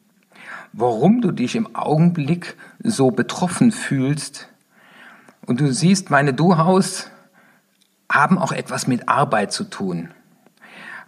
warum 0.73 1.21
du 1.21 1.31
dich 1.31 1.55
im 1.55 1.75
Augenblick 1.75 2.57
so 2.81 3.11
betroffen 3.11 3.71
fühlst. 3.71 4.49
Und 5.45 5.59
du 5.59 5.71
siehst, 5.71 6.09
meine 6.09 6.33
Duhaus 6.33 7.11
haben 8.11 8.39
auch 8.39 8.53
etwas 8.53 8.87
mit 8.87 9.07
Arbeit 9.07 9.51
zu 9.51 9.65
tun. 9.65 10.09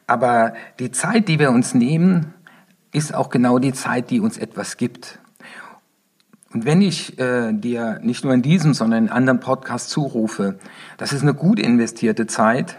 Aber 0.05 0.53
die 0.77 0.91
Zeit, 0.91 1.29
die 1.29 1.39
wir 1.39 1.49
uns 1.49 1.73
nehmen, 1.73 2.35
ist 2.91 3.15
auch 3.15 3.31
genau 3.31 3.57
die 3.57 3.73
Zeit, 3.73 4.11
die 4.11 4.19
uns 4.19 4.37
etwas 4.37 4.77
gibt. 4.77 5.17
Und 6.57 6.65
wenn 6.65 6.81
ich 6.81 7.19
äh, 7.19 7.53
dir 7.53 7.99
nicht 8.01 8.23
nur 8.23 8.33
in 8.33 8.41
diesem, 8.41 8.73
sondern 8.73 9.05
in 9.05 9.11
anderen 9.11 9.39
Podcasts 9.39 9.89
zurufe, 9.89 10.55
das 10.97 11.13
ist 11.13 11.21
eine 11.21 11.35
gut 11.35 11.59
investierte 11.59 12.25
Zeit, 12.25 12.77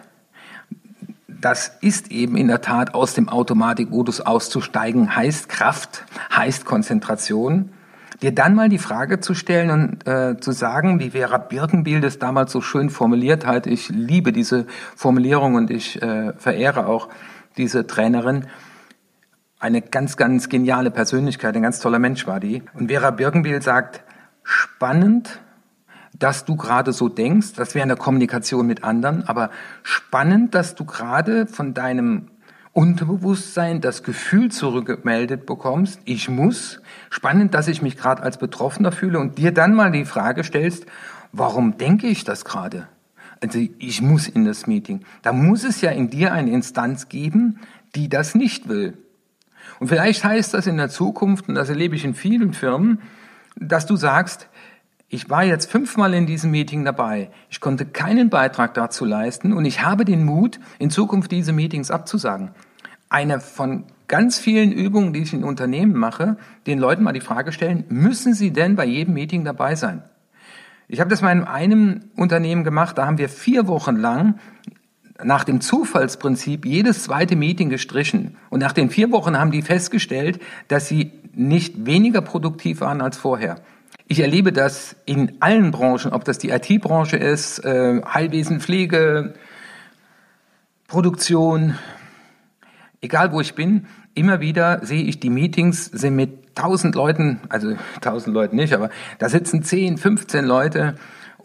das 1.29 1.71
ist 1.81 2.11
eben 2.11 2.37
in 2.37 2.49
der 2.49 2.61
Tat 2.61 2.95
aus 2.95 3.15
dem 3.15 3.29
Automatikmodus 3.29 4.21
auszusteigen, 4.21 5.15
heißt 5.15 5.49
Kraft, 5.49 6.05
heißt 6.35 6.65
Konzentration. 6.65 7.71
Dir 8.21 8.35
dann 8.35 8.57
mal 8.57 8.69
die 8.69 8.79
Frage 8.79 9.21
zu 9.21 9.33
stellen 9.35 9.71
und 9.71 10.09
äh, 10.09 10.41
zu 10.41 10.51
sagen, 10.51 10.99
wie 10.99 11.11
Vera 11.11 11.39
Birkenbiel 11.39 12.01
das 12.01 12.19
damals 12.19 12.51
so 12.51 12.61
schön 12.61 12.91
formuliert 12.91 13.47
hat, 13.47 13.69
ich 13.69 13.91
liebe 13.91 14.33
diese 14.33 14.67
Formulierung 14.97 15.55
und 15.55 15.71
ich 15.71 16.03
äh, 16.03 16.33
verehre 16.33 16.89
auch 16.89 17.11
diese 17.57 17.87
Trainerin, 17.87 18.47
eine 19.59 19.83
ganz, 19.83 20.17
ganz 20.17 20.49
geniale 20.49 20.91
Persönlichkeit, 20.91 21.57
ein 21.57 21.63
ganz 21.63 21.81
toller 21.81 21.99
Mensch 21.99 22.27
war 22.27 22.41
die. 22.41 22.63
Und 22.75 22.91
Vera 22.91 23.11
Birkenbiel 23.11 23.61
sagt, 23.63 24.03
spannend, 24.43 25.41
dass 26.19 26.45
du 26.45 26.57
gerade 26.57 26.93
so 26.93 27.09
denkst, 27.09 27.55
das 27.55 27.75
wäre 27.75 27.85
eine 27.85 27.97
Kommunikation 27.97 28.67
mit 28.67 28.85
anderen, 28.85 29.27
aber 29.29 29.51
spannend, 29.83 30.55
dass 30.55 30.75
du 30.75 30.85
gerade 30.85 31.47
von 31.47 31.75
deinem 31.75 32.29
Unterbewusstsein 32.73 33.81
das 33.81 34.03
Gefühl 34.03 34.51
zurückgemeldet 34.51 35.47
bekommst, 35.47 36.01
ich 36.05 36.29
muss. 36.29 36.81
Spannend, 37.11 37.55
dass 37.55 37.67
ich 37.67 37.83
mich 37.83 37.97
gerade 37.97 38.23
als 38.23 38.39
Betroffener 38.39 38.93
fühle 38.93 39.19
und 39.19 39.39
dir 39.39 39.53
dann 39.53 39.75
mal 39.75 39.91
die 39.91 40.05
Frage 40.05 40.45
stellst, 40.45 40.87
warum 41.33 41.77
denke 41.77 42.07
ich 42.07 42.25
das 42.25 42.45
gerade? 42.45 42.87
Also 43.41 43.59
ich 43.79 44.03
muss 44.03 44.29
in 44.29 44.45
das 44.45 44.67
Meeting. 44.67 45.05
Da 45.23 45.33
muss 45.33 45.65
es 45.65 45.81
ja 45.81 45.91
in 45.91 46.11
dir 46.11 46.33
eine 46.33 46.51
Instanz 46.51 47.09
geben, 47.09 47.61
die 47.95 48.09
das 48.09 48.35
nicht 48.35 48.69
will. 48.69 48.97
Und 49.79 49.89
vielleicht 49.89 50.25
heißt 50.25 50.55
das 50.55 50.67
in 50.67 50.77
der 50.77 50.89
Zukunft, 50.89 51.49
und 51.49 51.55
das 51.55 51.69
erlebe 51.69 51.97
ich 51.97 52.05
in 52.05 52.15
vielen 52.15 52.53
Firmen, 52.53 53.01
dass 53.57 53.87
du 53.87 53.97
sagst, 53.97 54.49
ich 55.09 55.31
war 55.31 55.43
jetzt 55.43 55.71
fünfmal 55.71 56.13
in 56.13 56.27
diesem 56.27 56.51
Meeting 56.51 56.85
dabei. 56.85 57.31
Ich 57.49 57.61
konnte 57.61 57.87
keinen 57.87 58.29
Beitrag 58.29 58.75
dazu 58.75 59.05
leisten 59.05 59.55
und 59.55 59.65
ich 59.65 59.83
habe 59.83 60.05
den 60.05 60.25
Mut, 60.25 60.61
in 60.79 60.91
Zukunft 60.91 61.31
diese 61.31 61.53
Meetings 61.53 61.91
abzusagen. 61.91 62.51
Eine 63.09 63.41
von 63.41 63.85
ganz 64.07 64.39
vielen 64.39 64.71
Übungen, 64.71 65.15
die 65.15 65.23
ich 65.23 65.33
in 65.33 65.45
Unternehmen 65.45 65.95
mache, 65.95 66.37
den 66.67 66.79
Leuten 66.79 67.03
mal 67.03 67.13
die 67.13 67.21
Frage 67.21 67.53
stellen, 67.53 67.85
müssen 67.89 68.35
sie 68.35 68.53
denn 68.53 68.77
bei 68.77 68.85
jedem 68.85 69.15
Meeting 69.15 69.45
dabei 69.45 69.77
sein? 69.77 70.03
Ich 70.89 71.01
habe 71.01 71.11
das 71.11 71.23
mal 71.23 71.33
in 71.33 71.45
einem 71.45 72.01
Unternehmen 72.17 72.65
gemacht, 72.65 72.99
da 72.99 73.07
haben 73.07 73.19
wir 73.19 73.29
vier 73.29 73.67
Wochen 73.67 73.97
lang 73.97 74.39
nach 75.23 75.45
dem 75.45 75.61
Zufallsprinzip 75.61 76.65
jedes 76.65 77.05
zweite 77.05 77.37
Meeting 77.37 77.71
gestrichen. 77.71 78.37
Und 78.51 78.61
nach 78.61 78.73
den 78.73 78.91
vier 78.91 79.11
Wochen 79.11 79.39
haben 79.39 79.51
die 79.51 79.63
festgestellt, 79.63 80.41
dass 80.69 80.89
sie 80.89 81.13
nicht 81.35 81.87
weniger 81.87 82.21
produktiv 82.21 82.81
waren 82.81 83.01
als 83.01 83.17
vorher. 83.17 83.57
Ich 84.07 84.21
erlebe 84.21 84.53
das 84.53 84.97
in 85.05 85.37
allen 85.41 85.71
Branchen, 85.71 86.13
ob 86.13 86.25
das 86.25 86.39
die 86.39 86.51
IT-Branche 86.51 87.17
ist, 87.17 87.59
äh, 87.65 88.01
Heilwesen, 88.03 88.61
Pflege, 88.61 89.35
Produktion, 90.87 91.77
egal 93.03 93.33
wo 93.33 93.41
ich 93.41 93.55
bin, 93.55 93.87
immer 94.15 94.41
wieder 94.41 94.85
sehe 94.85 95.03
ich, 95.03 95.21
die 95.21 95.31
Meetings 95.31 95.85
sind 95.87 96.17
mit 96.17 96.57
tausend 96.57 96.95
Leuten, 96.95 97.41
also 97.51 97.77
tausend 98.01 98.35
Leuten 98.35 98.57
nicht, 98.57 98.73
aber 98.73 98.91
da 99.19 99.29
sitzen 99.29 99.63
zehn, 99.63 99.99
15 99.99 100.45
Leute 100.45 100.95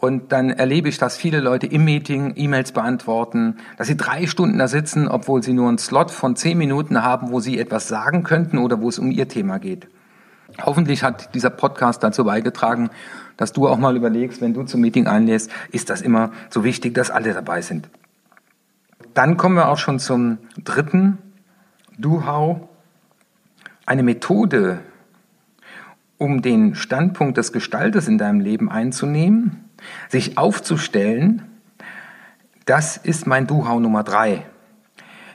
und 0.04 0.32
dann 0.32 0.50
erlebe 0.50 0.90
ich, 0.90 0.98
dass 0.98 1.16
viele 1.16 1.40
Leute 1.40 1.66
im 1.66 1.86
Meeting 1.86 2.34
E-Mails 2.36 2.72
beantworten, 2.72 3.56
dass 3.78 3.86
sie 3.86 3.96
drei 3.96 4.26
Stunden 4.26 4.58
da 4.58 4.68
sitzen, 4.68 5.08
obwohl 5.08 5.42
sie 5.42 5.54
nur 5.54 5.66
einen 5.66 5.78
Slot 5.78 6.10
von 6.10 6.36
zehn 6.36 6.58
Minuten 6.58 7.02
haben, 7.02 7.30
wo 7.30 7.40
sie 7.40 7.58
etwas 7.58 7.88
sagen 7.88 8.22
könnten 8.22 8.58
oder 8.58 8.82
wo 8.82 8.90
es 8.90 8.98
um 8.98 9.10
ihr 9.10 9.28
Thema 9.28 9.58
geht. 9.58 9.88
Hoffentlich 10.62 11.02
hat 11.02 11.34
dieser 11.34 11.48
Podcast 11.48 12.02
dazu 12.02 12.24
beigetragen, 12.24 12.90
dass 13.38 13.54
du 13.54 13.66
auch 13.66 13.78
mal 13.78 13.96
überlegst, 13.96 14.42
wenn 14.42 14.52
du 14.52 14.64
zum 14.64 14.82
Meeting 14.82 15.06
einlädst, 15.06 15.50
ist 15.72 15.88
das 15.88 16.02
immer 16.02 16.32
so 16.50 16.64
wichtig, 16.64 16.94
dass 16.94 17.10
alle 17.10 17.32
dabei 17.32 17.62
sind. 17.62 17.88
Dann 19.14 19.38
kommen 19.38 19.56
wir 19.56 19.68
auch 19.68 19.78
schon 19.78 19.98
zum 19.98 20.36
dritten 20.62 21.16
Do-How. 21.96 22.68
Eine 23.86 24.02
Methode, 24.02 24.80
um 26.18 26.42
den 26.42 26.74
Standpunkt 26.74 27.38
des 27.38 27.52
Gestalters 27.52 28.06
in 28.06 28.18
deinem 28.18 28.40
Leben 28.40 28.70
einzunehmen, 28.70 29.64
sich 30.08 30.38
aufzustellen, 30.38 31.42
das 32.66 32.96
ist 32.96 33.26
mein 33.26 33.46
Do-How 33.46 33.80
Nummer 33.80 34.02
drei. 34.02 34.46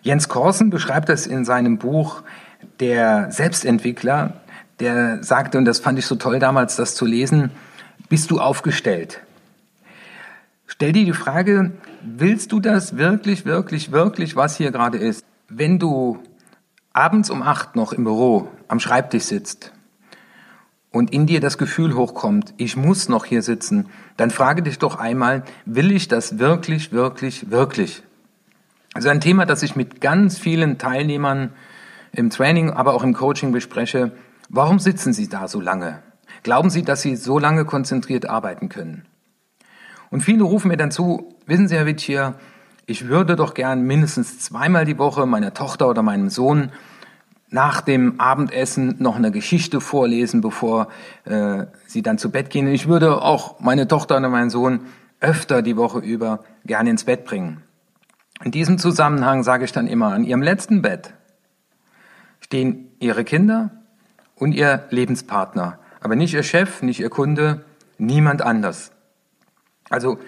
Jens 0.02 0.30
Korsen 0.30 0.70
beschreibt 0.70 1.10
das 1.10 1.28
in 1.28 1.46
seinem 1.46 1.78
Buch 1.78 2.24
Der 2.80 3.32
Selbstentwickler 3.32 4.42
der 4.80 5.24
sagte, 5.24 5.58
und 5.58 5.66
das 5.66 5.80
fand 5.80 6.00
ich 6.00 6.06
so 6.06 6.16
toll 6.16 6.40
damals, 6.40 6.76
das 6.76 6.96
zu 6.96 7.06
lesen, 7.06 7.52
bist 8.08 8.32
du 8.32 8.40
aufgestellt? 8.40 9.22
Stell 10.68 10.94
dir 10.94 11.06
die 11.06 11.14
Frage, 11.14 11.72
willst 12.02 12.52
du 12.52 12.60
das 12.60 12.96
wirklich, 12.96 13.46
wirklich, 13.46 13.92
wirklich, 13.92 14.36
was 14.36 14.56
hier 14.56 14.72
gerade 14.72 14.98
ist? 14.98 15.26
Wenn 15.50 15.80
du 15.80 16.20
abends 16.94 17.30
um 17.30 17.42
acht 17.42 17.76
noch 17.76 17.92
im 17.92 18.04
Büro 18.04 18.50
am 18.68 18.80
Schreibtisch 18.80 19.24
sitzt 19.24 19.74
und 20.92 21.12
in 21.12 21.28
dir 21.28 21.40
das 21.40 21.58
Gefühl 21.58 21.96
hochkommt, 21.96 22.54
ich 22.58 22.76
muss 22.76 23.10
noch 23.10 23.26
hier 23.26 23.42
sitzen, 23.42 23.88
dann 24.18 24.32
frage 24.32 24.64
dich 24.64 24.80
doch 24.80 24.98
einmal, 24.98 25.44
will 25.66 25.92
ich 25.92 26.08
das 26.08 26.40
wirklich, 26.40 26.92
wirklich, 26.92 27.52
wirklich? 27.52 28.04
Also 28.94 29.10
ein 29.10 29.22
Thema, 29.22 29.46
das 29.46 29.64
ich 29.64 29.76
mit 29.76 30.02
ganz 30.02 30.38
vielen 30.38 30.78
Teilnehmern 30.78 31.54
im 32.12 32.30
Training, 32.30 32.72
aber 32.72 32.94
auch 32.94 33.04
im 33.04 33.14
Coaching 33.14 33.52
bespreche, 33.52 34.12
Warum 34.52 34.80
sitzen 34.80 35.14
Sie 35.14 35.30
da 35.30 35.48
so 35.48 35.62
lange? 35.62 36.02
Glauben 36.42 36.72
Sie, 36.72 36.82
dass 36.82 37.04
Sie 37.04 37.16
so 37.16 37.38
lange 37.38 37.66
konzentriert 37.66 38.28
arbeiten 38.28 38.68
können? 38.68 39.06
Und 40.10 40.22
viele 40.22 40.44
rufen 40.44 40.70
mir 40.70 40.78
dann 40.78 40.90
zu, 40.90 41.36
wissen 41.46 41.68
Sie, 41.68 41.76
Herr 41.76 41.86
Wittier, 41.86 42.34
ich 42.88 43.08
würde 43.08 43.36
doch 43.36 43.54
gern 43.54 43.84
mindestens 43.84 44.40
zweimal 44.40 44.86
die 44.86 44.98
Woche 44.98 45.28
meiner 45.28 45.54
Tochter 45.54 45.88
oder 45.88 46.02
meinem 46.02 46.30
Sohn 46.32 46.72
nach 47.52 47.82
dem 47.82 48.20
Abendessen 48.20 48.96
noch 49.00 49.16
eine 49.16 49.32
Geschichte 49.32 49.82
vorlesen, 49.82 50.42
bevor 50.42 50.90
äh, 51.26 51.66
sie 51.88 52.02
dann 52.02 52.18
zu 52.18 52.32
Bett 52.32 52.50
gehen. 52.50 52.68
Ich 52.68 52.88
würde 52.88 53.22
auch 53.22 53.60
meine 53.60 53.88
Tochter 53.88 54.18
oder 54.18 54.30
meinen 54.30 54.50
Sohn 54.50 54.82
öfter 55.20 55.62
die 55.62 55.76
Woche 55.76 56.00
über 56.00 56.44
gerne 56.66 56.92
ins 56.92 57.04
Bett 57.04 57.26
bringen. 57.26 57.64
In 58.44 58.52
diesem 58.52 58.78
Zusammenhang 58.78 59.44
sage 59.44 59.66
ich 59.66 59.72
dann 59.72 59.88
immer, 59.88 60.14
an 60.14 60.24
ihrem 60.24 60.42
letzten 60.42 60.82
Bett 60.82 61.14
stehen 62.40 62.92
ihre 63.00 63.24
Kinder 63.24 63.72
und 64.36 64.54
ihr 64.54 64.86
Lebenspartner, 64.92 65.80
aber 66.00 66.16
nicht 66.16 66.34
ihr 66.34 66.44
Chef, 66.44 66.82
nicht 66.82 67.00
ihr 67.00 67.10
Kunde, 67.10 67.66
niemand 67.98 68.42
anders. 68.42 68.92
Also 69.90 70.20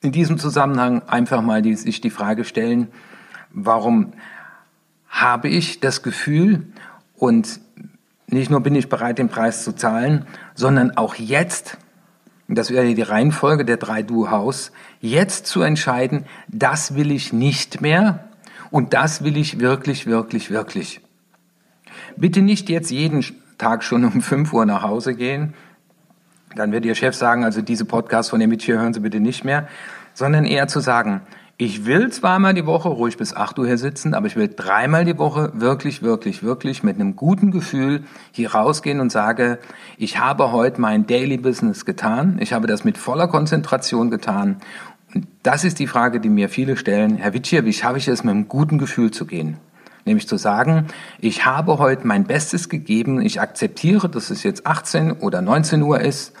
in 0.00 0.12
diesem 0.12 0.38
Zusammenhang 0.38 1.02
einfach 1.02 1.42
mal 1.42 1.60
die, 1.60 1.74
sich 1.74 2.00
die 2.00 2.10
Frage 2.10 2.44
stellen, 2.44 2.88
warum 3.50 4.12
habe 5.08 5.48
ich 5.48 5.80
das 5.80 6.02
Gefühl 6.02 6.66
und 7.16 7.60
nicht 8.26 8.50
nur 8.50 8.60
bin 8.60 8.74
ich 8.74 8.88
bereit, 8.88 9.18
den 9.18 9.28
Preis 9.28 9.64
zu 9.64 9.74
zahlen, 9.74 10.26
sondern 10.54 10.96
auch 10.96 11.14
jetzt, 11.14 11.78
das 12.46 12.70
wäre 12.70 12.94
die 12.94 13.02
Reihenfolge 13.02 13.64
der 13.64 13.78
drei 13.78 14.02
Du-Haus, 14.02 14.72
jetzt 15.00 15.46
zu 15.46 15.62
entscheiden, 15.62 16.26
das 16.48 16.94
will 16.94 17.10
ich 17.10 17.32
nicht 17.32 17.80
mehr 17.80 18.28
und 18.70 18.92
das 18.92 19.24
will 19.24 19.36
ich 19.36 19.60
wirklich, 19.60 20.06
wirklich, 20.06 20.50
wirklich. 20.50 21.00
Bitte 22.16 22.42
nicht 22.42 22.68
jetzt 22.68 22.90
jeden 22.90 23.24
Tag 23.56 23.82
schon 23.82 24.04
um 24.04 24.20
5 24.20 24.52
Uhr 24.52 24.66
nach 24.66 24.82
Hause 24.82 25.14
gehen. 25.14 25.54
Dann 26.54 26.72
wird 26.72 26.84
Ihr 26.84 26.94
Chef 26.94 27.14
sagen, 27.14 27.44
also 27.44 27.62
diese 27.62 27.84
Podcasts 27.84 28.30
von 28.30 28.40
Emmett 28.40 28.62
hier 28.62 28.78
hören 28.78 28.94
Sie 28.94 29.00
bitte 29.00 29.20
nicht 29.20 29.44
mehr, 29.44 29.68
sondern 30.14 30.44
eher 30.44 30.68
zu 30.68 30.80
sagen, 30.80 31.22
ich 31.60 31.84
will 31.84 32.10
zweimal 32.10 32.54
die 32.54 32.66
Woche 32.66 32.88
ruhig 32.88 33.16
bis 33.16 33.34
8 33.34 33.58
Uhr 33.58 33.66
hier 33.66 33.78
sitzen, 33.78 34.14
aber 34.14 34.28
ich 34.28 34.36
will 34.36 34.48
dreimal 34.48 35.04
die 35.04 35.18
Woche 35.18 35.50
wirklich, 35.54 36.04
wirklich, 36.04 36.44
wirklich 36.44 36.84
mit 36.84 36.94
einem 36.94 37.16
guten 37.16 37.50
Gefühl 37.50 38.04
hier 38.30 38.52
rausgehen 38.52 39.00
und 39.00 39.10
sage, 39.10 39.58
ich 39.96 40.20
habe 40.20 40.52
heute 40.52 40.80
mein 40.80 41.08
Daily 41.08 41.36
Business 41.36 41.84
getan, 41.84 42.38
ich 42.40 42.52
habe 42.52 42.68
das 42.68 42.84
mit 42.84 42.96
voller 42.96 43.26
Konzentration 43.26 44.08
getan. 44.08 44.58
Und 45.12 45.26
das 45.42 45.64
ist 45.64 45.80
die 45.80 45.88
Frage, 45.88 46.20
die 46.20 46.28
mir 46.28 46.48
viele 46.48 46.76
stellen. 46.76 47.16
Herr 47.16 47.34
Witschier, 47.34 47.64
wie 47.64 47.72
schaffe 47.72 47.98
ich 47.98 48.06
es, 48.06 48.22
mit 48.22 48.30
einem 48.30 48.46
guten 48.46 48.78
Gefühl 48.78 49.10
zu 49.10 49.26
gehen? 49.26 49.56
Nämlich 50.04 50.28
zu 50.28 50.36
sagen, 50.36 50.86
ich 51.18 51.44
habe 51.44 51.78
heute 51.78 52.06
mein 52.06 52.22
Bestes 52.22 52.68
gegeben, 52.68 53.20
ich 53.20 53.40
akzeptiere, 53.40 54.08
dass 54.08 54.30
es 54.30 54.44
jetzt 54.44 54.64
18 54.64 55.10
oder 55.10 55.42
19 55.42 55.82
Uhr 55.82 56.00
ist 56.00 56.34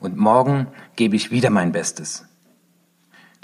und 0.00 0.16
morgen 0.16 0.66
gebe 0.96 1.14
ich 1.14 1.30
wieder 1.30 1.50
mein 1.50 1.70
Bestes. 1.70 2.26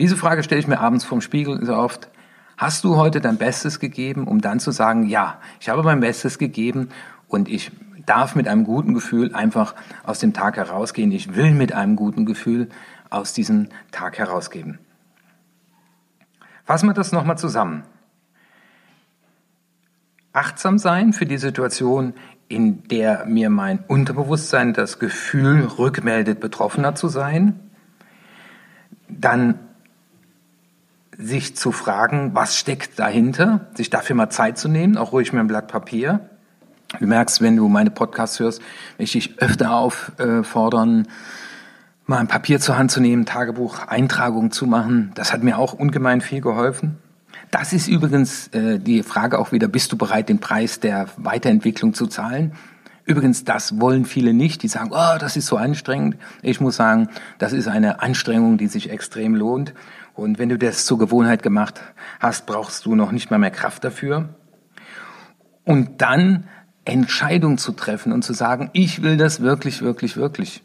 Diese 0.01 0.17
Frage 0.17 0.43
stelle 0.43 0.61
ich 0.61 0.67
mir 0.67 0.81
abends 0.81 1.05
vorm 1.05 1.21
Spiegel 1.21 1.65
so 1.65 1.77
oft. 1.77 2.09
Hast 2.57 2.85
du 2.85 2.97
heute 2.97 3.21
dein 3.21 3.37
Bestes 3.37 3.79
gegeben, 3.79 4.27
um 4.27 4.41
dann 4.41 4.59
zu 4.59 4.71
sagen, 4.71 5.07
ja, 5.07 5.39
ich 5.61 5.69
habe 5.69 5.83
mein 5.83 6.01
Bestes 6.01 6.39
gegeben 6.39 6.89
und 7.29 7.49
ich 7.49 7.71
darf 8.07 8.35
mit 8.35 8.49
einem 8.49 8.65
guten 8.65 8.95
Gefühl 8.95 9.35
einfach 9.35 9.75
aus 10.03 10.19
dem 10.19 10.33
Tag 10.33 10.57
herausgehen. 10.57 11.13
Ich 11.13 11.37
will 11.37 11.53
mit 11.53 11.73
einem 11.73 11.97
guten 11.97 12.27
Gefühl 12.27 12.71
aus 13.11 13.35
diesem 13.35 13.69
Tag 13.93 14.19
herausgeben. 14.19 14.79
Fassen 16.65 16.89
wir 16.89 16.95
das 16.95 17.13
nochmal 17.13 17.39
zusammen 17.39 17.85
achtsam 20.33 20.79
sein 20.79 21.13
für 21.13 21.27
die 21.27 21.39
Situation, 21.39 22.15
in 22.49 22.85
der 22.85 23.27
mir 23.27 23.51
mein 23.51 23.81
Unterbewusstsein 23.87 24.73
das 24.73 24.99
Gefühl 24.99 25.65
rückmeldet, 25.65 26.41
betroffener 26.41 26.95
zu 26.95 27.09
sein. 27.09 27.59
Dann 29.09 29.59
sich 31.21 31.57
zu 31.57 31.73
fragen, 31.73 32.35
was 32.35 32.57
steckt 32.57 32.99
dahinter, 32.99 33.69
sich 33.75 33.91
dafür 33.91 34.17
mal 34.17 34.31
Zeit 34.31 34.59
zu 34.59 34.69
nehmen, 34.69 34.97
auch 34.97 35.13
ruhig 35.13 35.33
mit 35.33 35.41
einem 35.41 35.49
Blatt 35.49 35.69
Papier. 35.69 36.21
Du 36.99 37.07
merkst, 37.07 37.41
wenn 37.41 37.57
du 37.57 37.69
meine 37.69 37.91
Podcasts 37.91 38.41
hörst, 38.41 38.61
ich 38.99 39.13
dich 39.13 39.41
öfter 39.41 39.73
auffordern, 39.73 41.07
mal 42.07 42.19
ein 42.19 42.27
Papier 42.27 42.59
zur 42.59 42.77
Hand 42.77 42.91
zu 42.91 43.01
nehmen, 43.01 43.27
Tagebuch, 43.27 43.87
Eintragung 43.87 44.51
zu 44.51 44.67
machen. 44.67 45.13
Das 45.15 45.33
hat 45.33 45.43
mir 45.43 45.59
auch 45.59 45.73
ungemein 45.73 46.21
viel 46.21 46.41
geholfen. 46.41 46.99
Das 47.51 47.73
ist 47.73 47.89
übrigens 47.89 48.49
äh, 48.49 48.79
die 48.79 49.03
Frage 49.03 49.39
auch 49.39 49.53
wieder, 49.53 49.69
bist 49.69 49.93
du 49.93 49.97
bereit, 49.97 50.29
den 50.29 50.39
Preis 50.39 50.81
der 50.81 51.07
Weiterentwicklung 51.17 51.95
zu 51.95 52.07
zahlen? 52.07 52.53
Übrigens, 53.05 53.45
das 53.45 53.81
wollen 53.81 54.05
viele 54.05 54.33
nicht. 54.35 54.63
Die 54.63 54.69
sagen, 54.69 54.91
oh, 54.93 55.19
das 55.19 55.37
ist 55.37 55.47
so 55.47 55.57
anstrengend. 55.57 56.17
Ich 56.43 56.61
muss 56.61 56.77
sagen, 56.77 57.09
das 57.39 57.53
ist 57.53 57.67
eine 57.67 58.03
Anstrengung, 58.03 58.57
die 58.57 58.69
sich 58.69 58.91
extrem 58.91 59.35
lohnt. 59.35 59.75
Und 60.21 60.39
wenn 60.39 60.51
du 60.51 60.59
das 60.59 60.85
zur 60.85 60.99
Gewohnheit 60.99 61.43
gemacht 61.43 61.81
hast, 62.21 62.45
brauchst 62.45 62.85
du 62.85 62.95
noch 62.95 63.11
nicht 63.11 63.31
mal 63.31 63.39
mehr 63.39 63.51
Kraft 63.51 63.85
dafür. 63.85 64.29
Und 65.65 66.03
dann 66.03 66.45
Entscheidung 66.85 67.57
zu 67.57 67.73
treffen 67.73 68.13
und 68.13 68.23
zu 68.23 68.35
sagen, 68.35 68.69
ich 68.75 69.03
will 69.03 69.17
das 69.17 69.41
wirklich, 69.41 69.81
wirklich, 69.81 70.19
wirklich. 70.19 70.63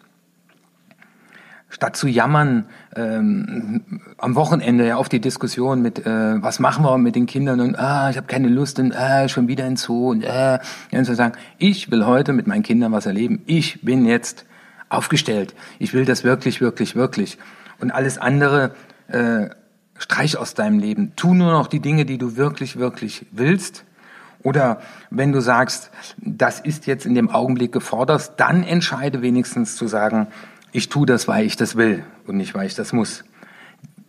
Statt 1.70 1.96
zu 1.96 2.08
jammern 2.08 2.66
ähm, 2.98 4.02
am 4.18 4.36
Wochenende 4.36 4.86
ja 4.88 4.98
auf 4.98 5.08
die 5.08 5.22
Diskussion 5.22 5.82
mit 5.82 6.06
äh, 6.06 6.42
was 6.42 6.60
machen 6.60 6.84
wir 6.84 6.98
mit 6.98 7.16
den 7.16 7.26
Kindern 7.26 7.60
und 7.60 7.78
ah 7.78 8.10
ich 8.10 8.18
habe 8.18 8.28
keine 8.28 8.48
Lust 8.48 8.80
und 8.80 8.96
ah, 8.96 9.28
schon 9.28 9.48
wieder 9.48 9.66
ins 9.68 9.84
Zoo 9.84 10.12
und 10.12 10.24
äh, 10.24 10.60
und 10.92 11.06
zu 11.06 11.16
sagen 11.16 11.34
ich 11.58 11.92
will 11.92 12.06
heute 12.06 12.34
mit 12.34 12.48
meinen 12.48 12.64
Kindern 12.64 12.92
was 12.92 13.08
erleben. 13.08 13.42
Ich 13.46 13.82
bin 13.82 14.06
jetzt 14.06 14.46
aufgestellt. 14.90 15.56
Ich 15.80 15.94
will 15.94 16.06
das 16.06 16.24
wirklich 16.24 16.62
wirklich 16.62 16.96
wirklich. 16.96 17.38
Und 17.80 17.92
alles 17.92 18.18
andere 18.18 18.72
äh, 19.08 19.50
streich 19.98 20.38
aus 20.38 20.54
deinem 20.54 20.80
Leben 20.80 21.14
tu 21.16 21.34
nur 21.34 21.52
noch 21.52 21.68
die 21.68 21.80
Dinge 21.80 22.06
die 22.06 22.18
du 22.18 22.36
wirklich 22.36 22.78
wirklich 22.78 23.26
willst 23.32 23.86
oder 24.46 24.80
wenn 25.10 25.32
du 25.32 25.42
sagst, 25.42 25.90
das 26.18 26.60
ist 26.60 26.86
jetzt 26.86 27.08
in 27.08 27.16
dem 27.16 27.32
Augenblick 27.32 27.72
gefordert, 27.72 28.34
dann 28.38 28.64
entscheide 28.64 29.24
wenigstens 29.24 29.76
zu 29.76 29.88
sagen, 29.88 30.28
ich 30.72 30.88
tue 30.88 31.08
das, 31.08 31.28
weil 31.28 31.48
ich 31.48 31.56
das 31.56 31.76
will 31.76 32.04
und 32.28 32.38
nicht, 32.38 32.54
weil 32.54 32.68
ich 32.68 32.76
das 32.76 32.94
muss. 32.94 33.24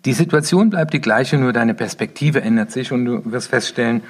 Die 0.05 0.13
Situation 0.13 0.69
bleibt 0.69 0.93
die 0.93 1.01
gleiche, 1.01 1.39
nur 1.39 1.55
deine 1.55 1.73
Perspektive 1.73 2.43
ändert 2.43 2.71
sich 2.71 2.93
und 2.93 3.07
du 3.07 3.23
wirst 3.25 3.49
feststellen, 3.49 4.03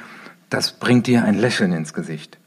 das 0.51 0.72
bringt 0.72 1.07
dir 1.07 1.25
ein 1.25 1.38
Lächeln 1.38 1.72
ins 1.72 1.94
Gesicht. 1.94 2.38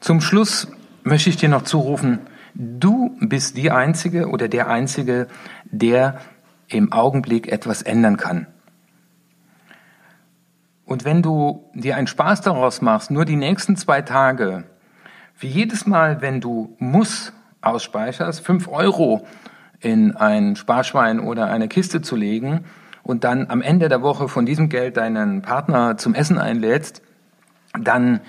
Zum 0.00 0.20
Schluss 0.20 0.68
möchte 1.04 1.30
ich 1.30 1.38
dir 1.38 1.48
noch 1.48 1.62
zurufen, 1.62 2.18
du 2.54 3.16
bist 3.20 3.56
die 3.56 3.70
Einzige 3.70 4.28
oder 4.28 4.48
der 4.48 4.68
Einzige, 4.68 5.28
der 5.64 6.20
im 6.68 6.92
Augenblick 6.92 7.48
etwas 7.50 7.82
ändern 7.82 8.16
kann. 8.16 8.46
Und 10.84 11.04
wenn 11.04 11.22
du 11.22 11.70
dir 11.74 11.96
einen 11.96 12.06
Spaß 12.06 12.42
daraus 12.42 12.82
machst, 12.82 13.10
nur 13.10 13.24
die 13.24 13.36
nächsten 13.36 13.76
zwei 13.76 14.02
Tage, 14.02 14.64
wie 15.38 15.46
jedes 15.48 15.86
Mal, 15.86 16.20
wenn 16.20 16.40
du 16.40 16.76
muss 16.78 17.32
ausspeicherst, 17.62 18.44
fünf 18.44 18.68
Euro 18.68 19.26
in 19.80 20.16
ein 20.16 20.56
Sparschwein 20.56 21.20
oder 21.20 21.46
eine 21.46 21.68
Kiste 21.68 22.02
zu 22.02 22.16
legen 22.16 22.64
und 23.02 23.24
dann 23.24 23.48
am 23.48 23.62
Ende 23.62 23.88
der 23.88 24.02
Woche 24.02 24.28
von 24.28 24.46
diesem 24.46 24.68
Geld 24.68 24.96
deinen 24.96 25.42
Partner 25.42 25.96
zum 25.96 26.14
Essen 26.14 26.38
einlädst, 26.38 27.02
dann 27.78 28.20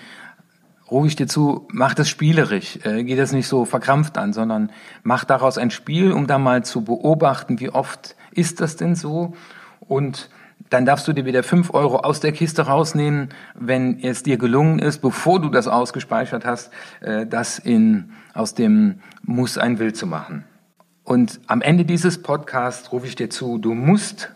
rufe 0.93 1.07
ich 1.07 1.15
dir 1.15 1.27
zu, 1.27 1.67
mach 1.71 1.93
das 1.93 2.07
spielerisch, 2.07 2.79
äh, 2.83 3.03
geh 3.03 3.15
das 3.15 3.33
nicht 3.33 3.47
so 3.47 3.65
verkrampft 3.65 4.17
an, 4.17 4.31
sondern 4.31 4.71
mach 5.03 5.25
daraus 5.25 5.57
ein 5.57 5.71
Spiel, 5.71 6.11
um 6.11 6.27
da 6.27 6.37
mal 6.37 6.63
zu 6.63 6.83
beobachten, 6.83 7.59
wie 7.59 7.69
oft 7.69 8.15
ist 8.31 8.61
das 8.61 8.77
denn 8.77 8.95
so 8.95 9.33
und 9.79 10.29
dann 10.69 10.85
darfst 10.85 11.07
du 11.07 11.13
dir 11.13 11.25
wieder 11.25 11.43
fünf 11.43 11.73
Euro 11.73 11.97
aus 11.97 12.19
der 12.19 12.31
Kiste 12.31 12.63
rausnehmen, 12.63 13.29
wenn 13.53 13.99
es 13.99 14.23
dir 14.23 14.37
gelungen 14.37 14.79
ist, 14.79 15.01
bevor 15.01 15.41
du 15.41 15.49
das 15.49 15.67
ausgespeichert 15.67 16.45
hast, 16.45 16.71
äh, 17.01 17.25
das 17.25 17.59
in, 17.59 18.13
aus 18.33 18.53
dem 18.53 18.99
Muss 19.23 19.57
ein 19.57 19.79
Will 19.79 19.93
zu 19.93 20.07
machen. 20.07 20.45
Und 21.03 21.41
am 21.47 21.61
Ende 21.61 21.85
dieses 21.85 22.21
Podcasts 22.21 22.91
rufe 22.91 23.07
ich 23.07 23.15
dir 23.15 23.29
zu, 23.29 23.57
du 23.57 23.73
musst 23.73 24.33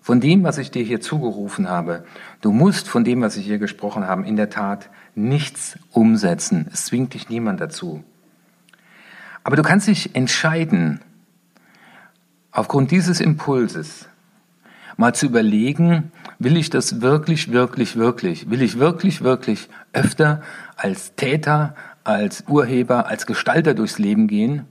von 0.00 0.20
dem, 0.20 0.44
was 0.44 0.58
ich 0.58 0.70
dir 0.70 0.82
hier 0.82 1.00
zugerufen 1.00 1.68
habe, 1.68 2.04
du 2.42 2.52
musst 2.52 2.88
von 2.88 3.04
dem, 3.04 3.22
was 3.22 3.38
ich 3.38 3.46
hier 3.46 3.58
gesprochen 3.58 4.06
habe, 4.06 4.26
in 4.26 4.36
der 4.36 4.50
Tat 4.50 4.90
nichts 5.14 5.78
umsetzen. 5.92 6.68
Es 6.72 6.86
zwingt 6.86 7.14
dich 7.14 7.28
niemand 7.28 7.60
dazu. 7.60 8.02
Aber 9.42 9.56
du 9.56 9.62
kannst 9.62 9.88
dich 9.88 10.14
entscheiden, 10.14 11.00
aufgrund 12.50 12.90
dieses 12.90 13.20
Impulses 13.20 14.08
mal 14.96 15.14
zu 15.14 15.26
überlegen, 15.26 16.12
will 16.38 16.56
ich 16.56 16.70
das 16.70 17.00
wirklich, 17.00 17.52
wirklich, 17.52 17.96
wirklich, 17.96 18.48
will 18.50 18.62
ich 18.62 18.78
wirklich, 18.78 19.22
wirklich 19.22 19.68
öfter 19.92 20.42
als 20.76 21.14
Täter, 21.14 21.74
als 22.04 22.44
Urheber, 22.48 23.06
als 23.06 23.26
Gestalter 23.26 23.74
durchs 23.74 23.98
Leben 23.98 24.28
gehen? 24.28 24.66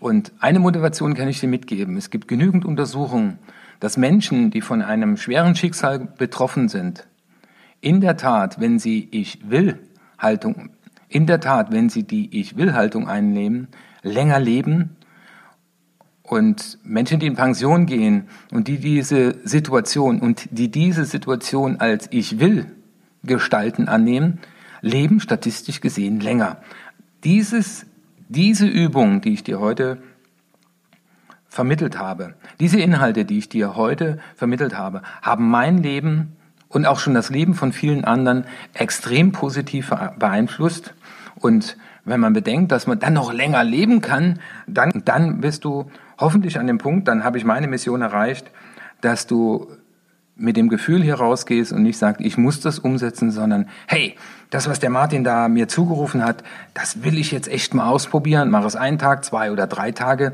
Und 0.00 0.32
eine 0.38 0.60
Motivation 0.60 1.14
kann 1.14 1.28
ich 1.28 1.40
dir 1.40 1.48
mitgeben. 1.48 1.96
Es 1.96 2.10
gibt 2.10 2.28
genügend 2.28 2.64
Untersuchungen, 2.64 3.38
dass 3.80 3.96
Menschen, 3.96 4.50
die 4.50 4.60
von 4.60 4.82
einem 4.82 5.16
schweren 5.16 5.54
Schicksal 5.54 5.98
betroffen 5.98 6.68
sind, 6.68 7.06
in 7.80 8.00
der 8.00 8.16
Tat, 8.16 8.60
wenn 8.60 8.78
sie 8.78 9.08
Ich 9.10 9.50
will 9.50 9.78
Haltung, 10.18 10.70
in 11.08 11.26
der 11.26 11.40
Tat, 11.40 11.70
wenn 11.72 11.88
sie 11.88 12.02
die 12.02 12.38
Ich 12.40 12.56
will 12.56 12.74
Haltung 12.74 13.08
einnehmen, 13.08 13.68
länger 14.02 14.40
leben 14.40 14.96
und 16.22 16.78
Menschen, 16.82 17.20
die 17.20 17.26
in 17.26 17.36
Pension 17.36 17.86
gehen 17.86 18.28
und 18.52 18.68
die 18.68 18.78
diese 18.78 19.36
Situation 19.46 20.20
und 20.20 20.48
die 20.50 20.70
diese 20.70 21.04
Situation 21.04 21.80
als 21.80 22.08
Ich 22.10 22.38
will 22.38 22.66
gestalten 23.24 23.88
annehmen, 23.88 24.40
leben 24.80 25.20
statistisch 25.20 25.80
gesehen 25.80 26.20
länger. 26.20 26.58
Dieses, 27.24 27.86
diese 28.28 28.66
Übung, 28.66 29.20
die 29.20 29.32
ich 29.32 29.42
dir 29.42 29.58
heute 29.58 29.98
vermittelt 31.48 31.98
habe, 31.98 32.34
diese 32.60 32.78
Inhalte, 32.78 33.24
die 33.24 33.38
ich 33.38 33.48
dir 33.48 33.74
heute 33.74 34.18
vermittelt 34.36 34.76
habe, 34.76 35.02
haben 35.22 35.48
mein 35.48 35.82
Leben 35.82 36.36
und 36.68 36.86
auch 36.86 36.98
schon 36.98 37.14
das 37.14 37.30
Leben 37.30 37.54
von 37.54 37.72
vielen 37.72 38.04
anderen 38.04 38.44
extrem 38.74 39.32
positiv 39.32 39.92
beeinflusst. 40.18 40.94
Und 41.36 41.76
wenn 42.04 42.20
man 42.20 42.32
bedenkt, 42.32 42.72
dass 42.72 42.86
man 42.86 42.98
dann 42.98 43.14
noch 43.14 43.32
länger 43.32 43.64
leben 43.64 44.00
kann, 44.00 44.40
dann, 44.66 45.02
dann 45.04 45.40
bist 45.40 45.64
du 45.64 45.90
hoffentlich 46.18 46.58
an 46.58 46.66
dem 46.66 46.78
Punkt, 46.78 47.08
dann 47.08 47.24
habe 47.24 47.38
ich 47.38 47.44
meine 47.44 47.68
Mission 47.68 48.02
erreicht, 48.02 48.50
dass 49.00 49.26
du 49.26 49.68
mit 50.38 50.56
dem 50.56 50.68
Gefühl 50.68 51.02
hier 51.02 51.16
rausgehst 51.16 51.72
und 51.72 51.82
nicht 51.82 51.98
sagst, 51.98 52.20
ich 52.20 52.38
muss 52.38 52.60
das 52.60 52.78
umsetzen, 52.78 53.30
sondern 53.30 53.68
hey, 53.86 54.14
das, 54.50 54.68
was 54.68 54.78
der 54.78 54.90
Martin 54.90 55.24
da 55.24 55.48
mir 55.48 55.68
zugerufen 55.68 56.24
hat, 56.24 56.44
das 56.74 57.02
will 57.02 57.18
ich 57.18 57.32
jetzt 57.32 57.48
echt 57.48 57.74
mal 57.74 57.88
ausprobieren, 57.88 58.50
mach 58.50 58.64
es 58.64 58.76
einen 58.76 58.98
Tag, 58.98 59.24
zwei 59.24 59.50
oder 59.50 59.66
drei 59.66 59.90
Tage 59.90 60.32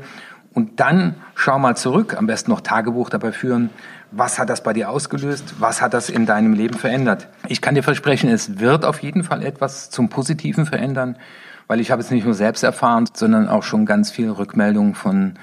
und 0.53 0.79
dann 0.79 1.15
schau 1.33 1.59
mal 1.59 1.75
zurück, 1.75 2.15
am 2.17 2.27
besten 2.27 2.51
noch 2.51 2.61
Tagebuch 2.61 3.09
dabei 3.09 3.31
führen. 3.31 3.71
Was 4.11 4.39
hat 4.39 4.49
das 4.49 4.63
bei 4.63 4.73
dir 4.73 4.89
ausgelöst? 4.89 5.55
Was 5.59 5.81
hat 5.81 5.93
das 5.93 6.09
in 6.09 6.25
deinem 6.25 6.53
Leben 6.53 6.77
verändert? 6.77 7.27
Ich 7.47 7.61
kann 7.61 7.75
dir 7.75 7.83
versprechen, 7.83 8.29
es 8.29 8.59
wird 8.59 8.85
auf 8.85 9.01
jeden 9.01 9.23
Fall 9.23 9.43
etwas 9.43 9.89
zum 9.89 10.09
Positiven 10.09 10.65
verändern, 10.65 11.17
weil 11.67 11.79
ich 11.79 11.91
habe 11.91 12.01
es 12.01 12.11
nicht 12.11 12.25
nur 12.25 12.33
selbst 12.33 12.63
erfahren, 12.63 13.09
sondern 13.13 13.49
auch 13.49 13.63
schon 13.63 13.85
ganz 13.85 14.11
viele 14.11 14.37
Rückmeldungen 14.37 14.95
von 14.95 15.33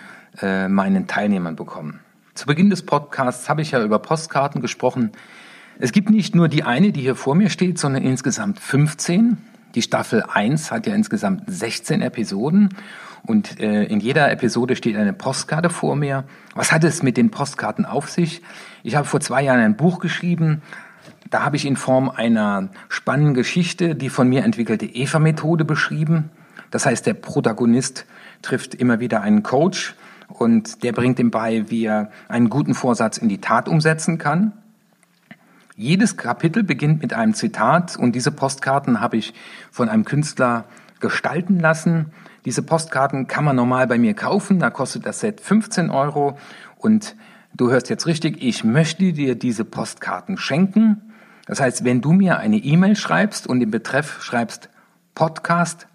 äh, 0.40 0.68
meinen 0.68 1.06
Teilnehmern 1.06 1.56
bekommen. 1.56 2.00
Zu 2.34 2.46
Beginn 2.46 2.70
des 2.70 2.86
Podcasts 2.86 3.48
habe 3.48 3.60
ich 3.60 3.72
ja 3.72 3.82
über 3.82 3.98
Postkarten 3.98 4.62
gesprochen. 4.62 5.12
Es 5.78 5.92
gibt 5.92 6.10
nicht 6.10 6.34
nur 6.34 6.48
die 6.48 6.62
eine, 6.62 6.92
die 6.92 7.02
hier 7.02 7.16
vor 7.16 7.34
mir 7.34 7.50
steht, 7.50 7.78
sondern 7.78 8.02
insgesamt 8.02 8.58
15. 8.58 9.36
Die 9.74 9.82
Staffel 9.82 10.22
1 10.22 10.70
hat 10.70 10.86
ja 10.86 10.94
insgesamt 10.94 11.44
16 11.46 12.02
Episoden 12.02 12.70
und 13.24 13.60
äh, 13.60 13.84
in 13.84 14.00
jeder 14.00 14.30
Episode 14.30 14.76
steht 14.76 14.96
eine 14.96 15.12
Postkarte 15.12 15.70
vor 15.70 15.96
mir. 15.96 16.24
Was 16.54 16.72
hat 16.72 16.84
es 16.84 17.02
mit 17.02 17.16
den 17.16 17.30
Postkarten 17.30 17.86
auf 17.86 18.10
sich? 18.10 18.42
Ich 18.82 18.96
habe 18.96 19.06
vor 19.06 19.20
zwei 19.20 19.42
Jahren 19.42 19.60
ein 19.60 19.76
Buch 19.76 20.00
geschrieben. 20.00 20.62
Da 21.30 21.44
habe 21.44 21.56
ich 21.56 21.64
in 21.64 21.76
Form 21.76 22.10
einer 22.10 22.68
spannenden 22.88 23.34
Geschichte 23.34 23.94
die 23.94 24.10
von 24.10 24.28
mir 24.28 24.44
entwickelte 24.44 24.86
Eva-Methode 24.86 25.64
beschrieben. 25.64 26.30
Das 26.70 26.84
heißt, 26.84 27.06
der 27.06 27.14
Protagonist 27.14 28.06
trifft 28.42 28.74
immer 28.74 29.00
wieder 29.00 29.22
einen 29.22 29.42
Coach 29.42 29.94
und 30.28 30.82
der 30.82 30.92
bringt 30.92 31.18
ihm 31.18 31.30
bei, 31.30 31.70
wie 31.70 31.84
er 31.84 32.10
einen 32.28 32.50
guten 32.50 32.74
Vorsatz 32.74 33.18
in 33.18 33.28
die 33.28 33.40
Tat 33.40 33.68
umsetzen 33.68 34.18
kann. 34.18 34.52
Jedes 35.76 36.16
Kapitel 36.16 36.62
beginnt 36.62 37.00
mit 37.00 37.14
einem 37.14 37.34
Zitat 37.34 37.96
und 37.96 38.14
diese 38.14 38.30
Postkarten 38.30 39.00
habe 39.00 39.16
ich 39.16 39.32
von 39.70 39.88
einem 39.88 40.04
Künstler 40.04 40.64
gestalten 41.00 41.58
lassen. 41.58 42.12
Diese 42.44 42.62
Postkarten 42.62 43.26
kann 43.26 43.44
man 43.44 43.56
normal 43.56 43.86
bei 43.86 43.98
mir 43.98 44.14
kaufen, 44.14 44.58
da 44.58 44.70
kostet 44.70 45.06
das 45.06 45.20
Set 45.20 45.40
15 45.40 45.90
Euro 45.90 46.38
und 46.76 47.16
du 47.54 47.70
hörst 47.70 47.88
jetzt 47.88 48.06
richtig, 48.06 48.42
ich 48.42 48.64
möchte 48.64 49.12
dir 49.12 49.34
diese 49.34 49.64
Postkarten 49.64 50.36
schenken. 50.36 51.12
Das 51.46 51.60
heißt, 51.60 51.84
wenn 51.84 52.00
du 52.00 52.12
mir 52.12 52.38
eine 52.38 52.56
E-Mail 52.56 52.94
schreibst 52.94 53.46
und 53.46 53.62
im 53.62 53.70
Betreff 53.70 54.22
schreibst 54.22 54.68
Podcast 55.14 55.86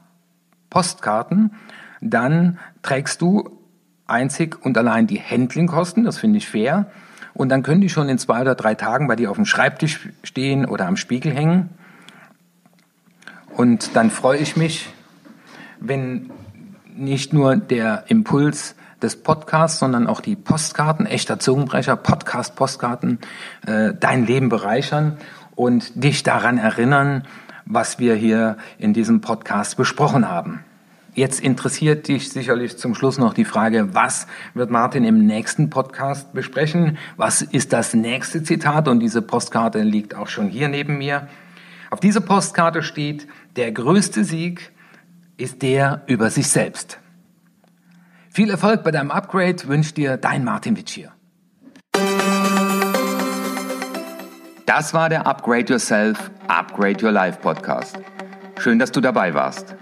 Postkarten, 0.70 1.54
dann 2.02 2.60
trägst 2.82 3.22
du 3.22 3.60
einzig 4.06 4.58
und 4.64 4.78
allein 4.78 5.08
die 5.08 5.22
Handlingkosten, 5.22 6.04
das 6.04 6.18
finde 6.18 6.38
ich 6.38 6.48
fair. 6.48 6.92
Und 7.38 7.50
dann 7.50 7.62
können 7.62 7.82
die 7.82 7.90
schon 7.90 8.10
in 8.10 8.18
zwei 8.18 8.42
oder 8.42 8.56
drei 8.56 8.74
Tagen 8.74 9.08
bei 9.08 9.16
dir 9.16 9.30
auf 9.30 9.36
dem 9.36 9.46
Schreibtisch 9.46 10.10
stehen 10.24 10.66
oder 10.66 10.88
am 10.88 10.98
Spiegel 10.98 11.32
hängen. 11.32 11.70
Und 13.56 13.96
dann 13.96 14.10
freue 14.10 14.40
ich 14.40 14.58
mich, 14.58 14.90
wenn 15.80 16.32
nicht 16.96 17.34
nur 17.34 17.56
der 17.56 18.06
Impuls 18.08 18.74
des 19.04 19.22
Podcasts, 19.22 19.78
sondern 19.78 20.08
auch 20.08 20.20
die 20.20 20.36
Postkarten, 20.36 21.06
echter 21.06 21.38
Zungenbrecher, 21.38 21.96
Podcast-Postkarten, 21.96 23.20
äh, 23.68 23.94
dein 23.94 24.26
Leben 24.26 24.50
bereichern 24.50 25.20
und 25.54 26.04
dich 26.04 26.24
daran 26.24 26.58
erinnern, 26.58 27.24
was 27.66 28.00
wir 28.00 28.16
hier 28.16 28.58
in 28.80 28.94
diesem 28.94 29.22
Podcast 29.22 29.78
besprochen 29.78 30.28
haben. 30.28 30.66
Jetzt 31.18 31.40
interessiert 31.40 32.08
dich 32.10 32.30
sicherlich 32.30 32.78
zum 32.78 32.94
Schluss 32.94 33.18
noch 33.18 33.34
die 33.34 33.44
Frage, 33.44 33.96
was 33.96 34.28
wird 34.54 34.70
Martin 34.70 35.04
im 35.04 35.26
nächsten 35.26 35.72
Podcast 35.72 36.32
besprechen? 36.32 37.00
Was 37.16 37.42
ist 37.42 37.74
das 37.74 37.96
nächste 37.96 38.44
Zitat? 38.44 38.88
Und 38.88 39.00
diese 39.00 39.24
Postkarte 39.24 39.82
liegt 39.82 40.14
auch 40.14 40.28
schon 40.28 40.48
hier 40.48 40.68
neben 40.68 41.00
mir. 41.00 41.28
Auf 41.90 42.02
dieser 42.02 42.22
Postkarte 42.22 42.84
steht, 42.84 43.28
der 43.56 43.72
größte 43.72 44.24
Sieg 44.24 44.72
ist 45.38 45.64
der 45.64 46.04
über 46.06 46.30
sich 46.30 46.50
selbst. 46.50 47.00
Viel 48.30 48.52
Erfolg 48.52 48.84
bei 48.84 48.92
deinem 48.92 49.10
Upgrade 49.10 49.68
wünscht 49.68 49.98
dir 49.98 50.18
dein 50.18 50.44
Martin 50.44 50.78
Witschier. 50.78 51.14
Das 54.68 54.94
war 54.94 55.10
der 55.10 55.26
Upgrade 55.26 55.66
Yourself, 55.74 56.30
Upgrade 56.48 57.04
Your 57.04 57.12
Life 57.12 57.40
Podcast. 57.42 57.98
Schön, 58.60 58.78
dass 58.78 58.92
du 58.92 59.02
dabei 59.02 59.34
warst. 59.34 59.76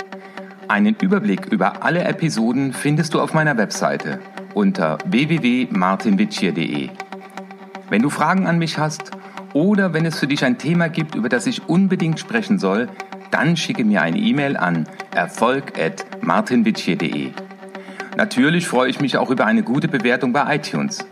Einen 0.67 0.95
Überblick 0.99 1.45
über 1.47 1.83
alle 1.83 2.03
Episoden 2.03 2.73
findest 2.73 3.13
du 3.13 3.21
auf 3.21 3.35
meiner 3.35 3.55
Webseite 3.57 4.19
unter 4.55 4.97
www.martinwitschier.de. 5.05 6.89
Wenn 7.89 8.01
du 8.01 8.09
Fragen 8.09 8.47
an 8.47 8.57
mich 8.57 8.79
hast 8.79 9.11
oder 9.53 9.93
wenn 9.93 10.07
es 10.07 10.17
für 10.19 10.25
dich 10.25 10.43
ein 10.43 10.57
Thema 10.57 10.89
gibt, 10.89 11.13
über 11.13 11.29
das 11.29 11.45
ich 11.45 11.69
unbedingt 11.69 12.19
sprechen 12.19 12.57
soll, 12.57 12.89
dann 13.29 13.55
schicke 13.57 13.85
mir 13.85 14.01
eine 14.01 14.17
E-Mail 14.17 14.57
an 14.57 14.87
erfolg.martinwitschier.de. 15.13 17.29
Natürlich 18.17 18.67
freue 18.67 18.89
ich 18.89 18.99
mich 18.99 19.17
auch 19.17 19.29
über 19.29 19.45
eine 19.45 19.61
gute 19.61 19.87
Bewertung 19.87 20.33
bei 20.33 20.55
iTunes. 20.55 21.05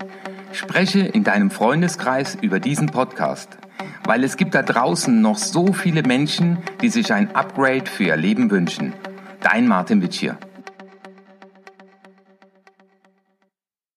Spreche 0.51 1.01
in 1.01 1.23
deinem 1.23 1.51
Freundeskreis 1.51 2.35
über 2.41 2.59
diesen 2.59 2.87
Podcast, 2.87 3.59
weil 4.05 4.23
es 4.23 4.35
gibt 4.35 4.55
da 4.55 4.63
draußen 4.63 5.21
noch 5.21 5.37
so 5.37 5.73
viele 5.73 6.01
Menschen, 6.01 6.57
die 6.81 6.89
sich 6.89 7.13
ein 7.13 7.35
Upgrade 7.35 7.85
für 7.85 8.05
ihr 8.05 8.17
Leben 8.17 8.49
wünschen. 8.49 8.93
Dein 9.53 9.67
Martin 9.67 10.01
Witsch 10.01 10.19
hier. 10.19 10.35